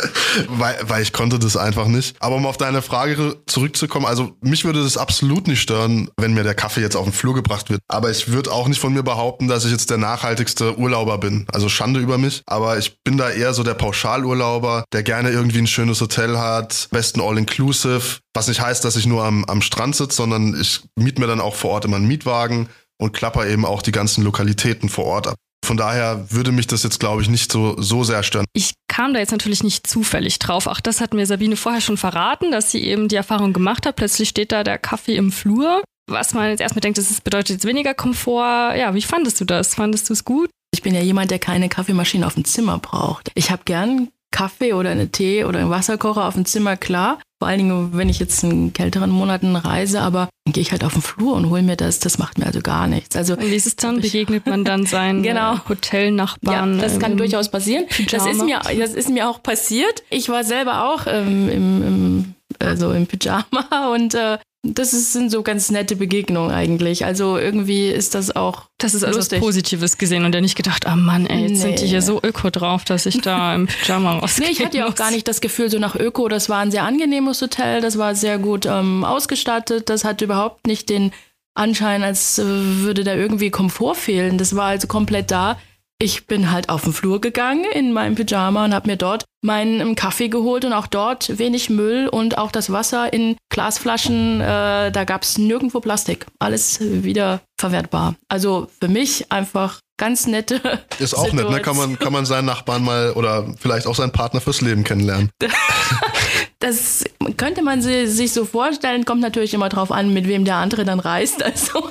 weil, 0.49 0.77
weil 0.83 1.01
ich 1.01 1.11
konnte 1.11 1.39
das 1.39 1.57
einfach 1.57 1.87
nicht. 1.87 2.15
Aber 2.19 2.35
um 2.35 2.45
auf 2.45 2.57
deine 2.57 2.81
Frage 2.81 3.37
zurückzukommen, 3.47 4.05
also 4.05 4.35
mich 4.41 4.63
würde 4.63 4.83
das 4.83 4.97
absolut 4.97 5.47
nicht 5.47 5.61
stören, 5.61 6.09
wenn 6.17 6.33
mir 6.33 6.43
der 6.43 6.55
Kaffee 6.55 6.81
jetzt 6.81 6.95
auf 6.95 7.05
den 7.05 7.13
Flur 7.13 7.33
gebracht 7.33 7.69
wird. 7.69 7.81
Aber 7.87 8.11
ich 8.11 8.31
würde 8.31 8.51
auch 8.51 8.67
nicht 8.67 8.79
von 8.79 8.93
mir 8.93 9.03
behaupten, 9.03 9.47
dass 9.47 9.65
ich 9.65 9.71
jetzt 9.71 9.89
der 9.89 9.97
nachhaltigste 9.97 10.77
Urlauber 10.77 11.17
bin. 11.17 11.45
Also 11.51 11.67
Schande 11.69 11.99
über 11.99 12.17
mich. 12.17 12.43
Aber 12.45 12.77
ich 12.77 13.01
bin 13.03 13.17
da 13.17 13.29
eher 13.29 13.53
so 13.53 13.63
der 13.63 13.73
Pauschalurlauber, 13.73 14.85
der 14.93 15.03
gerne 15.03 15.31
irgendwie 15.31 15.59
ein 15.59 15.67
schönes 15.67 16.01
Hotel 16.01 16.37
hat, 16.37 16.89
besten 16.91 17.21
All-Inclusive, 17.21 18.19
was 18.39 18.47
nicht 18.47 18.62
heißt, 18.62 18.86
dass 18.86 18.95
ich 18.95 19.06
nur 19.06 19.25
am, 19.25 19.44
am 19.45 19.62
Strand 19.62 19.97
sitze, 19.97 20.15
sondern 20.15 20.57
ich 20.59 20.80
miete 20.95 21.19
mir 21.19 21.27
dann 21.27 21.41
auch 21.41 21.56
vor 21.56 21.71
Ort 21.71 21.83
immer 21.83 21.97
einen 21.97 22.07
Mietwagen 22.07 22.69
und 22.97 23.12
klapper 23.12 23.45
eben 23.45 23.65
auch 23.65 23.81
die 23.81 23.91
ganzen 23.91 24.24
Lokalitäten 24.24 24.88
vor 24.88 25.03
Ort 25.06 25.27
ab. 25.27 25.36
Von 25.65 25.75
daher 25.75 26.31
würde 26.31 26.53
mich 26.53 26.65
das 26.65 26.83
jetzt, 26.83 27.01
glaube 27.01 27.21
ich, 27.21 27.27
nicht 27.27 27.51
so, 27.51 27.75
so 27.81 28.06
sehr 28.06 28.24
stören. 28.24 28.45
Ich 28.53 28.75
kam 28.88 29.13
da 29.13 29.19
jetzt 29.19 29.33
natürlich 29.33 29.62
nicht 29.62 29.86
zufällig 29.86 30.39
drauf. 30.39 30.68
Auch 30.68 30.80
das 30.80 31.01
hat 31.01 31.13
mir 31.13 31.25
Sabine 31.25 31.57
vorher 31.57 31.81
schon 31.81 31.97
verraten, 31.97 32.50
dass 32.51 32.71
sie 32.71 32.81
eben 32.81 33.09
die 33.09 33.18
Erfahrung 33.18 33.51
gemacht 33.51 33.86
hat. 33.86 33.97
Plötzlich 33.97 34.30
steht 34.30 34.53
da 34.53 34.63
der 34.63 34.77
Kaffee 34.77 35.18
im 35.18 35.33
Flur. 35.33 35.83
Was 36.09 36.33
man 36.33 36.50
jetzt 36.50 36.62
erstmal 36.62 36.79
denkt, 36.79 36.98
das 36.98 37.19
bedeutet 37.19 37.50
jetzt 37.58 37.65
weniger 37.65 37.93
Komfort. 37.93 38.75
Ja, 38.77 38.93
wie 38.96 39.01
fandest 39.01 39.41
du 39.41 39.46
das? 39.46 39.75
Fandest 39.75 40.08
du 40.08 40.13
es 40.13 40.24
gut? 40.24 40.50
Ich 40.74 40.81
bin 40.81 40.96
ja 40.96 41.01
jemand, 41.01 41.29
der 41.29 41.39
keine 41.39 41.67
Kaffeemaschine 41.67 42.25
auf 42.25 42.36
dem 42.36 42.46
Zimmer 42.46 42.79
braucht. 42.79 43.31
Ich 43.36 43.51
habe 43.51 43.63
gern 43.65 44.08
Kaffee 44.31 44.74
oder 44.74 44.91
eine 44.91 45.12
Tee 45.12 45.43
oder 45.43 45.60
einen 45.60 45.69
Wasserkocher 45.69 46.25
auf 46.25 46.36
dem 46.36 46.46
Zimmer, 46.46 46.77
klar. 46.77 47.19
Vor 47.39 47.48
allen 47.48 47.60
Dingen, 47.60 47.89
wenn 47.93 48.10
ich 48.10 48.19
jetzt 48.19 48.43
in 48.43 48.74
kälteren 48.74 49.10
Monaten 49.10 49.55
reise, 49.55 50.01
aber 50.01 50.27
dann 50.46 50.51
gehe 50.51 50.62
ich 50.62 50.72
halt 50.72 50.84
auf 50.84 50.91
den 50.91 51.01
Flur 51.01 51.36
und 51.36 51.50
hole 51.50 51.62
mir 51.62 51.77
das. 51.77 52.00
Das 52.00 52.17
macht 52.17 52.38
mir 52.38 52.46
also 52.46 52.60
gar 52.60 52.88
nichts. 52.88 53.15
Also 53.15 53.34
und 53.34 53.50
wie 53.50 53.55
ist 53.55 53.65
es 53.65 53.77
dann? 53.77 54.01
Begegnet 54.01 54.46
man 54.46 54.65
dann 54.65 54.86
seinen 54.86 55.24
genau. 55.24 55.58
Hotelnachbarn? 55.69 56.75
Ja, 56.75 56.81
das 56.81 57.00
kann 57.00 57.15
durchaus 57.15 57.50
passieren. 57.50 57.86
Das 58.12 58.25
ist, 58.25 58.43
mir, 58.43 58.60
das 58.77 58.93
ist 58.93 59.10
mir 59.10 59.29
auch 59.29 59.41
passiert. 59.41 60.03
Ich 60.10 60.27
war 60.27 60.43
selber 60.43 60.89
auch 60.89 61.08
ähm, 61.08 61.50
im, 61.50 61.84
im 61.84 62.36
also 62.60 62.91
im 62.91 63.08
Pyjama 63.08 63.91
und 63.93 64.15
äh, 64.15 64.38
das 64.63 64.94
ist, 64.94 65.13
sind 65.13 65.32
so 65.32 65.42
ganz 65.42 65.72
nette 65.72 65.96
Begegnungen 65.96 66.51
eigentlich. 66.51 67.06
Also 67.06 67.38
irgendwie 67.38 67.88
ist 67.88 68.13
das 68.13 68.36
auch. 68.36 68.66
Das 68.78 68.94
ist 68.94 69.06
also 69.06 69.20
was 69.20 69.30
Positives 69.30 69.98
gesehen 69.98 70.25
und 70.25 70.36
ja 70.36 70.42
nicht 70.42 70.58
gedacht, 70.58 70.86
ah 70.86 70.94
oh 70.94 70.98
Mann, 70.98 71.25
ey, 71.28 71.44
jetzt 71.44 71.51
nee. 71.51 71.58
sind 71.58 71.82
die 71.82 71.88
hier 71.88 72.01
so 72.01 72.20
öko 72.22 72.50
drauf, 72.50 72.84
dass 72.84 73.06
ich 73.06 73.22
da 73.22 73.56
im 73.56 73.68
Pyjama 73.84 74.20
rausgehe. 74.20 74.48
Nee, 74.48 74.51
ich 74.51 74.63
hatte 74.63 74.80
ja 74.80 74.88
auch 74.88 74.96
gar 74.96 75.12
nicht 75.12 75.28
das 75.30 75.39
Gefühl 75.39 75.70
so 75.70 75.80
nach 75.80 75.96
Öko. 75.96 76.28
Das 76.28 76.50
war 76.50 76.60
ein 76.60 76.72
sehr 76.72 76.84
angenehmes 76.84 77.42
Hotel, 77.42 77.80
das 77.80 77.98
war 77.98 78.16
sehr 78.16 78.38
gut 78.38 78.66
ähm, 78.66 79.06
ausgestattet, 79.06 79.89
das 79.89 80.04
hatte 80.04 80.25
überhaupt 80.25 80.68
nicht 80.68 80.89
den 80.89 81.12
Anschein, 81.56 82.04
als 82.04 82.38
äh, 82.38 82.44
würde 82.44 83.06
da 83.06 83.16
irgendwie 83.16 83.51
Komfort 83.51 83.96
fehlen. 83.96 84.38
Das 84.38 84.56
war 84.58 84.66
also 84.66 84.88
komplett 84.88 85.32
da. 85.32 85.58
Ich 86.01 86.28
bin 86.28 86.51
halt 86.51 86.70
auf 86.70 86.84
den 86.84 86.94
Flur 86.94 87.22
gegangen 87.22 87.66
in 87.74 87.94
meinem 87.94 88.16
Pyjama 88.16 88.66
und 88.66 88.74
habe 88.74 88.89
mir 88.89 88.98
dort 88.98 89.25
meinen 89.41 89.96
Kaffee 89.96 90.29
geholt 90.29 90.65
und 90.65 90.74
auch 90.74 90.88
dort 90.88 91.38
wenig 91.39 91.69
Müll 91.69 92.08
und 92.08 92.38
auch 92.38 92.51
das 92.51 92.72
Wasser 92.72 93.12
in 93.13 93.38
Glasflaschen. 93.50 94.41
Äh, 94.41 94.91
da 94.91 95.03
gab 95.05 95.24
es 95.24 95.38
nirgendwo 95.38 95.79
Plastik. 95.79 96.25
Alles 96.39 96.79
wieder 96.81 97.41
verwertbar. 97.60 98.15
Also 98.27 98.67
für 98.79 98.88
mich 98.88 99.31
einfach 99.31 99.79
ganz 99.98 100.27
nette. 100.27 100.55
Ist 101.00 101.13
auch 101.13 101.25
Situation. 101.25 101.36
nett, 101.36 101.50
ne? 101.50 101.62
Kann 101.62 101.77
man, 101.77 102.00
kann 102.00 102.13
man 102.13 102.25
seinen 102.25 102.46
Nachbarn 102.46 102.84
mal 102.84 103.12
oder 103.12 103.53
vielleicht 103.60 103.88
auch 103.88 103.96
seinen 103.96 104.12
Partner 104.12 104.41
fürs 104.41 104.62
Leben 104.62 104.84
kennenlernen. 104.84 105.29
das 106.60 107.05
könnte 107.38 107.62
man 107.62 107.81
sich 107.81 108.34
so 108.34 108.46
vorstellen, 108.46 109.05
kommt 109.05 109.22
natürlich 109.22 109.53
immer 109.53 109.69
drauf 109.69 109.91
an, 109.91 110.13
mit 110.13 110.27
wem 110.27 110.46
der 110.46 110.55
andere 110.55 110.86
dann 110.86 111.00
reist. 111.00 111.43
Also 111.43 111.89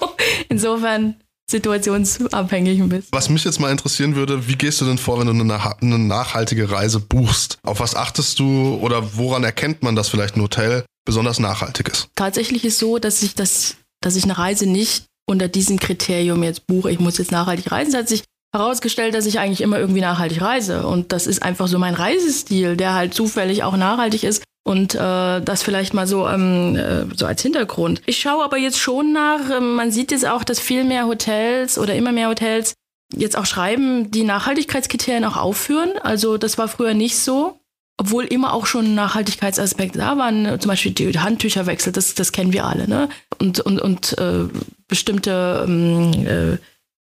insofern 0.48 1.16
situationsabhängig 1.50 2.80
ein 2.80 2.88
bisschen. 2.88 3.08
Was 3.12 3.28
mich 3.28 3.44
jetzt 3.44 3.60
mal 3.60 3.70
interessieren 3.70 4.14
würde, 4.14 4.48
wie 4.48 4.56
gehst 4.56 4.80
du 4.80 4.84
denn 4.84 4.98
vor, 4.98 5.18
wenn 5.18 5.26
du 5.26 5.32
eine, 5.32 5.80
eine 5.80 5.98
nachhaltige 5.98 6.70
Reise 6.70 7.00
buchst? 7.00 7.58
Auf 7.62 7.80
was 7.80 7.94
achtest 7.94 8.38
du 8.38 8.78
oder 8.80 9.16
woran 9.16 9.44
erkennt 9.44 9.82
man, 9.82 9.96
dass 9.96 10.08
vielleicht 10.08 10.36
ein 10.36 10.42
Hotel 10.42 10.84
besonders 11.08 11.38
nachhaltig 11.38 11.88
ist. 11.88 12.08
Tatsächlich 12.16 12.66
ist 12.66 12.78
so, 12.78 12.98
dass 12.98 13.22
ich 13.22 13.34
das, 13.34 13.76
dass 14.02 14.14
ich 14.14 14.24
eine 14.24 14.36
Reise 14.36 14.66
nicht 14.66 15.06
unter 15.26 15.48
diesem 15.48 15.78
Kriterium 15.78 16.42
jetzt 16.42 16.66
buche, 16.66 16.90
ich 16.90 17.00
muss 17.00 17.16
jetzt 17.16 17.32
nachhaltig 17.32 17.70
reisen. 17.70 17.90
Es 17.90 17.96
hat 17.96 18.08
sich 18.08 18.24
herausgestellt, 18.54 19.14
dass 19.14 19.26
ich 19.26 19.38
eigentlich 19.38 19.62
immer 19.62 19.78
irgendwie 19.78 20.00
nachhaltig 20.00 20.40
reise. 20.40 20.86
Und 20.86 21.12
das 21.12 21.26
ist 21.26 21.42
einfach 21.42 21.68
so 21.68 21.78
mein 21.78 21.94
Reisestil, 21.94 22.76
der 22.76 22.94
halt 22.94 23.14
zufällig 23.14 23.62
auch 23.62 23.76
nachhaltig 23.76 24.22
ist. 24.22 24.42
Und 24.68 24.94
äh, 24.94 25.40
das 25.40 25.62
vielleicht 25.62 25.94
mal 25.94 26.06
so, 26.06 26.28
ähm, 26.28 26.76
äh, 26.76 27.06
so 27.16 27.24
als 27.24 27.40
Hintergrund. 27.40 28.02
Ich 28.04 28.18
schaue 28.18 28.44
aber 28.44 28.58
jetzt 28.58 28.78
schon 28.78 29.14
nach, 29.14 29.48
äh, 29.48 29.60
man 29.60 29.90
sieht 29.90 30.10
jetzt 30.10 30.28
auch, 30.28 30.44
dass 30.44 30.60
viel 30.60 30.84
mehr 30.84 31.06
Hotels 31.06 31.78
oder 31.78 31.94
immer 31.94 32.12
mehr 32.12 32.28
Hotels 32.28 32.74
jetzt 33.16 33.38
auch 33.38 33.46
schreiben, 33.46 34.10
die 34.10 34.24
Nachhaltigkeitskriterien 34.24 35.24
auch 35.24 35.38
aufführen. 35.38 35.92
Also 36.02 36.36
das 36.36 36.58
war 36.58 36.68
früher 36.68 36.92
nicht 36.92 37.18
so. 37.18 37.58
Obwohl 37.96 38.24
immer 38.26 38.52
auch 38.52 38.66
schon 38.66 38.94
Nachhaltigkeitsaspekte 38.94 39.98
da 39.98 40.18
waren, 40.18 40.60
zum 40.60 40.68
Beispiel 40.68 40.92
die 40.92 41.18
Handtücherwechsel, 41.18 41.90
das, 41.90 42.14
das 42.14 42.32
kennen 42.32 42.52
wir 42.52 42.66
alle, 42.66 42.86
ne? 42.86 43.08
Und, 43.38 43.60
und, 43.60 43.80
und 43.80 44.18
äh, 44.18 44.44
bestimmte 44.86 45.64
ähm, 45.66 46.12
äh, 46.26 46.58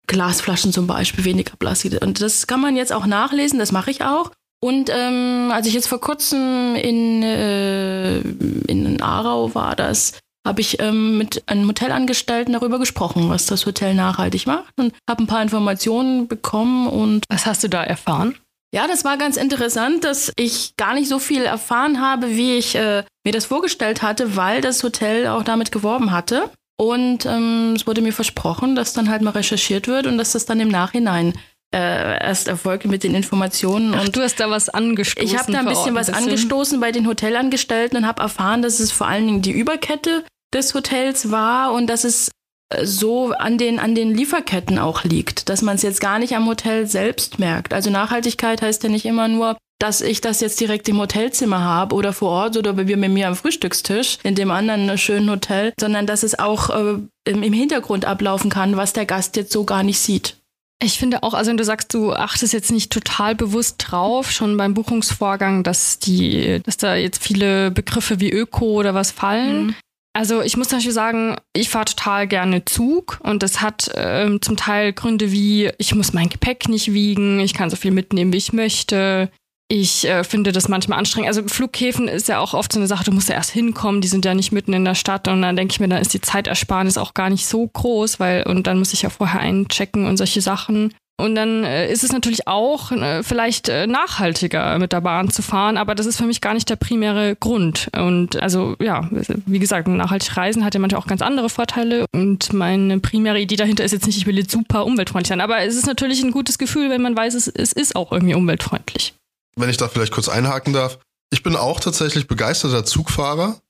Glasflaschen 0.06 0.72
zum 0.72 0.86
Beispiel, 0.86 1.26
weniger 1.26 1.56
Plastik. 1.56 2.02
Und 2.02 2.22
das 2.22 2.46
kann 2.46 2.60
man 2.60 2.74
jetzt 2.74 2.92
auch 2.92 3.04
nachlesen, 3.04 3.58
das 3.58 3.70
mache 3.70 3.90
ich 3.90 4.02
auch. 4.02 4.32
Und 4.62 4.90
ähm, 4.92 5.50
als 5.52 5.66
ich 5.66 5.74
jetzt 5.74 5.88
vor 5.88 6.00
kurzem 6.00 6.74
in, 6.76 7.22
äh, 7.22 8.18
in 8.20 9.00
Aarau 9.00 9.54
war, 9.54 9.74
das 9.74 10.12
habe 10.46 10.60
ich 10.60 10.80
ähm, 10.80 11.18
mit 11.18 11.42
einem 11.46 11.68
Hotelangestellten 11.68 12.52
darüber 12.52 12.78
gesprochen, 12.78 13.28
was 13.28 13.46
das 13.46 13.66
Hotel 13.66 13.94
nachhaltig 13.94 14.46
macht 14.46 14.72
und 14.78 14.94
habe 15.08 15.22
ein 15.22 15.26
paar 15.26 15.42
Informationen 15.42 16.28
bekommen 16.28 16.88
und 16.88 17.24
was 17.28 17.46
hast 17.46 17.62
du 17.64 17.68
da 17.68 17.82
erfahren? 17.82 18.36
Ja, 18.72 18.86
das 18.86 19.04
war 19.04 19.16
ganz 19.16 19.36
interessant, 19.36 20.04
dass 20.04 20.32
ich 20.36 20.76
gar 20.76 20.94
nicht 20.94 21.08
so 21.08 21.18
viel 21.18 21.42
erfahren 21.42 22.00
habe, 22.00 22.36
wie 22.36 22.56
ich 22.56 22.76
äh, 22.76 23.04
mir 23.24 23.32
das 23.32 23.46
vorgestellt 23.46 24.00
hatte, 24.02 24.36
weil 24.36 24.60
das 24.60 24.82
Hotel 24.82 25.26
auch 25.26 25.42
damit 25.42 25.72
geworben 25.72 26.12
hatte. 26.12 26.50
Und 26.78 27.26
ähm, 27.26 27.74
es 27.76 27.86
wurde 27.86 28.00
mir 28.00 28.12
versprochen, 28.12 28.76
dass 28.76 28.92
dann 28.94 29.10
halt 29.10 29.22
mal 29.22 29.32
recherchiert 29.32 29.88
wird 29.88 30.06
und 30.06 30.16
dass 30.16 30.32
das 30.32 30.46
dann 30.46 30.60
im 30.60 30.68
Nachhinein 30.68 31.34
äh, 31.74 32.24
erst 32.24 32.48
erfolgt 32.48 32.86
mit 32.86 33.04
den 33.04 33.14
Informationen. 33.14 33.94
Ach, 33.94 34.04
und 34.04 34.16
du 34.16 34.20
hast 34.20 34.40
da 34.40 34.50
was 34.50 34.68
angestoßen. 34.68 35.26
Ich 35.28 35.38
habe 35.38 35.52
da 35.52 35.60
ein 35.60 35.66
bisschen 35.66 35.94
was 35.94 36.08
bisschen. 36.08 36.24
angestoßen 36.24 36.80
bei 36.80 36.92
den 36.92 37.06
Hotelangestellten 37.06 37.98
und 37.98 38.06
habe 38.06 38.22
erfahren, 38.22 38.62
dass 38.62 38.80
es 38.80 38.90
vor 38.90 39.06
allen 39.06 39.26
Dingen 39.26 39.42
die 39.42 39.52
Überkette 39.52 40.24
des 40.52 40.74
Hotels 40.74 41.30
war 41.30 41.72
und 41.72 41.86
dass 41.86 42.04
es 42.04 42.30
äh, 42.70 42.84
so 42.84 43.32
an 43.32 43.56
den, 43.56 43.78
an 43.78 43.94
den 43.94 44.14
Lieferketten 44.14 44.78
auch 44.78 45.04
liegt, 45.04 45.48
dass 45.48 45.62
man 45.62 45.76
es 45.76 45.82
jetzt 45.82 46.00
gar 46.00 46.18
nicht 46.18 46.34
am 46.34 46.46
Hotel 46.46 46.86
selbst 46.86 47.38
merkt. 47.38 47.72
Also 47.72 47.90
Nachhaltigkeit 47.90 48.62
heißt 48.62 48.82
ja 48.82 48.88
nicht 48.88 49.06
immer 49.06 49.28
nur, 49.28 49.56
dass 49.78 50.02
ich 50.02 50.20
das 50.20 50.40
jetzt 50.40 50.60
direkt 50.60 50.88
im 50.88 50.98
Hotelzimmer 50.98 51.60
habe 51.60 51.94
oder 51.94 52.12
vor 52.12 52.30
Ort 52.30 52.56
oder 52.56 52.74
bei 52.74 52.84
mir 52.84 53.28
am 53.28 53.36
Frühstückstisch 53.36 54.18
in 54.22 54.34
dem 54.34 54.50
anderen 54.50 54.98
schönen 54.98 55.30
Hotel, 55.30 55.72
sondern 55.80 56.06
dass 56.06 56.22
es 56.22 56.38
auch 56.38 56.68
äh, 56.70 56.98
im 57.24 57.52
Hintergrund 57.52 58.04
ablaufen 58.04 58.50
kann, 58.50 58.76
was 58.76 58.92
der 58.92 59.06
Gast 59.06 59.36
jetzt 59.36 59.52
so 59.52 59.64
gar 59.64 59.82
nicht 59.82 59.98
sieht. 59.98 60.39
Ich 60.82 60.98
finde 60.98 61.22
auch, 61.22 61.34
also 61.34 61.50
wenn 61.50 61.58
du 61.58 61.64
sagst, 61.64 61.92
du 61.92 62.12
achtest 62.12 62.54
jetzt 62.54 62.72
nicht 62.72 62.90
total 62.90 63.34
bewusst 63.34 63.76
drauf, 63.78 64.30
schon 64.30 64.56
beim 64.56 64.72
Buchungsvorgang, 64.72 65.62
dass 65.62 65.98
die, 65.98 66.60
dass 66.64 66.78
da 66.78 66.94
jetzt 66.94 67.22
viele 67.22 67.70
Begriffe 67.70 68.18
wie 68.18 68.30
Öko 68.30 68.64
oder 68.78 68.94
was 68.94 69.10
fallen. 69.10 69.66
Mhm. 69.66 69.74
Also 70.12 70.42
ich 70.42 70.56
muss 70.56 70.68
zum 70.68 70.78
Beispiel 70.78 70.92
sagen, 70.92 71.36
ich 71.52 71.68
fahre 71.68 71.84
total 71.84 72.26
gerne 72.26 72.64
Zug 72.64 73.20
und 73.22 73.42
das 73.42 73.60
hat 73.60 73.90
ähm, 73.94 74.42
zum 74.42 74.56
Teil 74.56 74.92
Gründe 74.92 75.30
wie, 75.30 75.70
ich 75.78 75.94
muss 75.94 76.12
mein 76.12 76.28
Gepäck 76.28 76.68
nicht 76.68 76.92
wiegen, 76.92 77.38
ich 77.38 77.54
kann 77.54 77.70
so 77.70 77.76
viel 77.76 77.92
mitnehmen, 77.92 78.32
wie 78.32 78.38
ich 78.38 78.52
möchte. 78.52 79.30
Ich 79.72 80.04
äh, 80.04 80.24
finde 80.24 80.50
das 80.50 80.66
manchmal 80.66 80.98
anstrengend. 80.98 81.28
Also 81.28 81.44
Flughäfen 81.46 82.08
ist 82.08 82.26
ja 82.26 82.40
auch 82.40 82.54
oft 82.54 82.72
so 82.72 82.80
eine 82.80 82.88
Sache, 82.88 83.04
du 83.04 83.12
musst 83.12 83.28
ja 83.28 83.36
erst 83.36 83.52
hinkommen, 83.52 84.00
die 84.00 84.08
sind 84.08 84.24
ja 84.24 84.34
nicht 84.34 84.50
mitten 84.50 84.72
in 84.72 84.84
der 84.84 84.96
Stadt 84.96 85.28
und 85.28 85.42
dann 85.42 85.54
denke 85.54 85.70
ich 85.70 85.78
mir, 85.78 85.86
dann 85.86 86.02
ist 86.02 86.12
die 86.12 86.20
Zeitersparnis 86.20 86.98
auch 86.98 87.14
gar 87.14 87.30
nicht 87.30 87.46
so 87.46 87.68
groß, 87.68 88.18
weil 88.18 88.42
und 88.48 88.66
dann 88.66 88.80
muss 88.80 88.92
ich 88.92 89.02
ja 89.02 89.10
vorher 89.10 89.38
einchecken 89.38 90.06
und 90.06 90.16
solche 90.16 90.40
Sachen. 90.40 90.92
Und 91.20 91.36
dann 91.36 91.62
äh, 91.62 91.88
ist 91.88 92.02
es 92.02 92.10
natürlich 92.10 92.48
auch 92.48 92.90
äh, 92.90 93.22
vielleicht 93.22 93.68
äh, 93.68 93.86
nachhaltiger 93.86 94.76
mit 94.80 94.92
der 94.92 95.02
Bahn 95.02 95.30
zu 95.30 95.40
fahren, 95.40 95.76
aber 95.76 95.94
das 95.94 96.06
ist 96.06 96.16
für 96.16 96.26
mich 96.26 96.40
gar 96.40 96.54
nicht 96.54 96.68
der 96.68 96.74
primäre 96.74 97.36
Grund. 97.36 97.90
Und 97.96 98.42
also 98.42 98.74
ja, 98.80 99.08
wie 99.46 99.58
gesagt, 99.60 99.86
nachhaltig 99.86 100.36
reisen 100.36 100.64
hat 100.64 100.74
ja 100.74 100.80
manchmal 100.80 101.00
auch 101.00 101.06
ganz 101.06 101.22
andere 101.22 101.48
Vorteile. 101.48 102.06
Und 102.12 102.52
meine 102.52 102.98
primäre 102.98 103.38
Idee 103.38 103.56
dahinter 103.56 103.84
ist 103.84 103.92
jetzt 103.92 104.06
nicht, 104.06 104.18
ich 104.18 104.26
will 104.26 104.36
jetzt 104.36 104.50
super 104.50 104.84
umweltfreundlich 104.84 105.28
sein, 105.28 105.40
aber 105.40 105.60
es 105.60 105.76
ist 105.76 105.86
natürlich 105.86 106.24
ein 106.24 106.32
gutes 106.32 106.58
Gefühl, 106.58 106.90
wenn 106.90 107.02
man 107.02 107.16
weiß, 107.16 107.34
es, 107.34 107.46
es 107.46 107.72
ist 107.72 107.94
auch 107.94 108.10
irgendwie 108.10 108.34
umweltfreundlich 108.34 109.14
wenn 109.60 109.70
ich 109.70 109.76
da 109.76 109.88
vielleicht 109.88 110.12
kurz 110.12 110.28
einhaken 110.28 110.72
darf. 110.72 110.98
Ich 111.32 111.42
bin 111.42 111.56
auch 111.56 111.80
tatsächlich 111.80 112.26
begeisterter 112.26 112.84
Zugfahrer, 112.84 113.60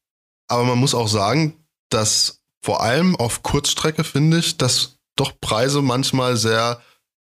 aber 0.48 0.64
man 0.64 0.78
muss 0.78 0.94
auch 0.94 1.08
sagen, 1.08 1.54
dass 1.90 2.40
vor 2.64 2.82
allem 2.82 3.16
auf 3.16 3.42
Kurzstrecke 3.42 4.04
finde 4.04 4.38
ich, 4.38 4.56
dass 4.56 4.96
doch 5.16 5.32
Preise 5.40 5.82
manchmal 5.82 6.36
sehr 6.36 6.80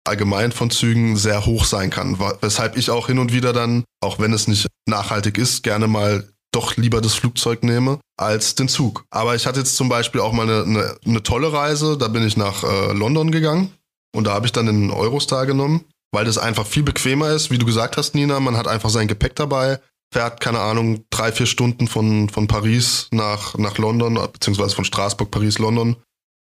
allgemein 0.07 0.53
von 0.53 0.71
Zügen 0.71 1.17
sehr 1.17 1.47
hoch 1.47 1.65
sein 1.65 1.91
kann, 1.91 2.19
weshalb 2.41 2.77
ich 2.77 2.91
auch 2.91 3.07
hin 3.07 3.19
und 3.19 3.33
wieder 3.33 3.53
dann, 3.53 3.85
auch 4.01 4.19
wenn 4.19 4.33
es 4.33 4.49
nicht 4.49 4.67
nachhaltig 4.87 5.39
ist, 5.39 5.63
gerne 5.63 5.87
mal 5.87 6.29
doch 6.53 6.77
lieber 6.77 7.01
das 7.01 7.15
Flugzeug 7.15 7.65
nehme 7.65 7.99
als 8.17 8.55
den 8.55 8.69
Zug. 8.69 9.05
Aber 9.11 9.35
ich 9.35 9.47
hatte 9.47 9.61
jetzt 9.61 9.77
zum 9.77 9.89
Beispiel 9.89 10.21
auch 10.21 10.33
mal 10.33 10.49
eine, 10.49 10.63
eine, 10.63 10.97
eine 11.05 11.23
tolle 11.23 11.53
Reise, 11.53 11.99
da 11.99 12.09
bin 12.09 12.25
ich 12.25 12.37
nach 12.37 12.63
äh, 12.63 12.93
London 12.93 13.31
gegangen 13.31 13.73
und 14.15 14.25
da 14.25 14.35
habe 14.35 14.47
ich 14.47 14.53
dann 14.53 14.67
den 14.67 14.91
Eurostar 14.91 15.47
genommen 15.47 15.85
weil 16.15 16.25
das 16.25 16.39
einfach 16.39 16.67
viel 16.67 16.83
bequemer 16.83 17.31
ist. 17.31 17.51
Wie 17.51 17.59
du 17.59 17.67
gesagt 17.67 17.97
hast, 17.97 18.15
Nina, 18.15 18.41
man 18.41 18.57
hat 18.57 18.69
einfach 18.69 18.91
sein 18.91 19.09
Gepäck 19.09 19.37
dabei, 19.37 19.81
fährt, 20.13 20.41
keine 20.41 20.61
Ahnung, 20.61 21.05
drei, 21.11 21.33
vier 21.33 21.47
Stunden 21.47 21.89
von, 21.89 22.29
von 22.31 22.47
Paris 22.47 23.09
nach, 23.11 23.59
nach 23.59 23.77
London, 23.79 24.19
beziehungsweise 24.33 24.75
von 24.75 24.85
Straßburg, 24.85 25.31
Paris, 25.31 25.59
London. 25.59 25.97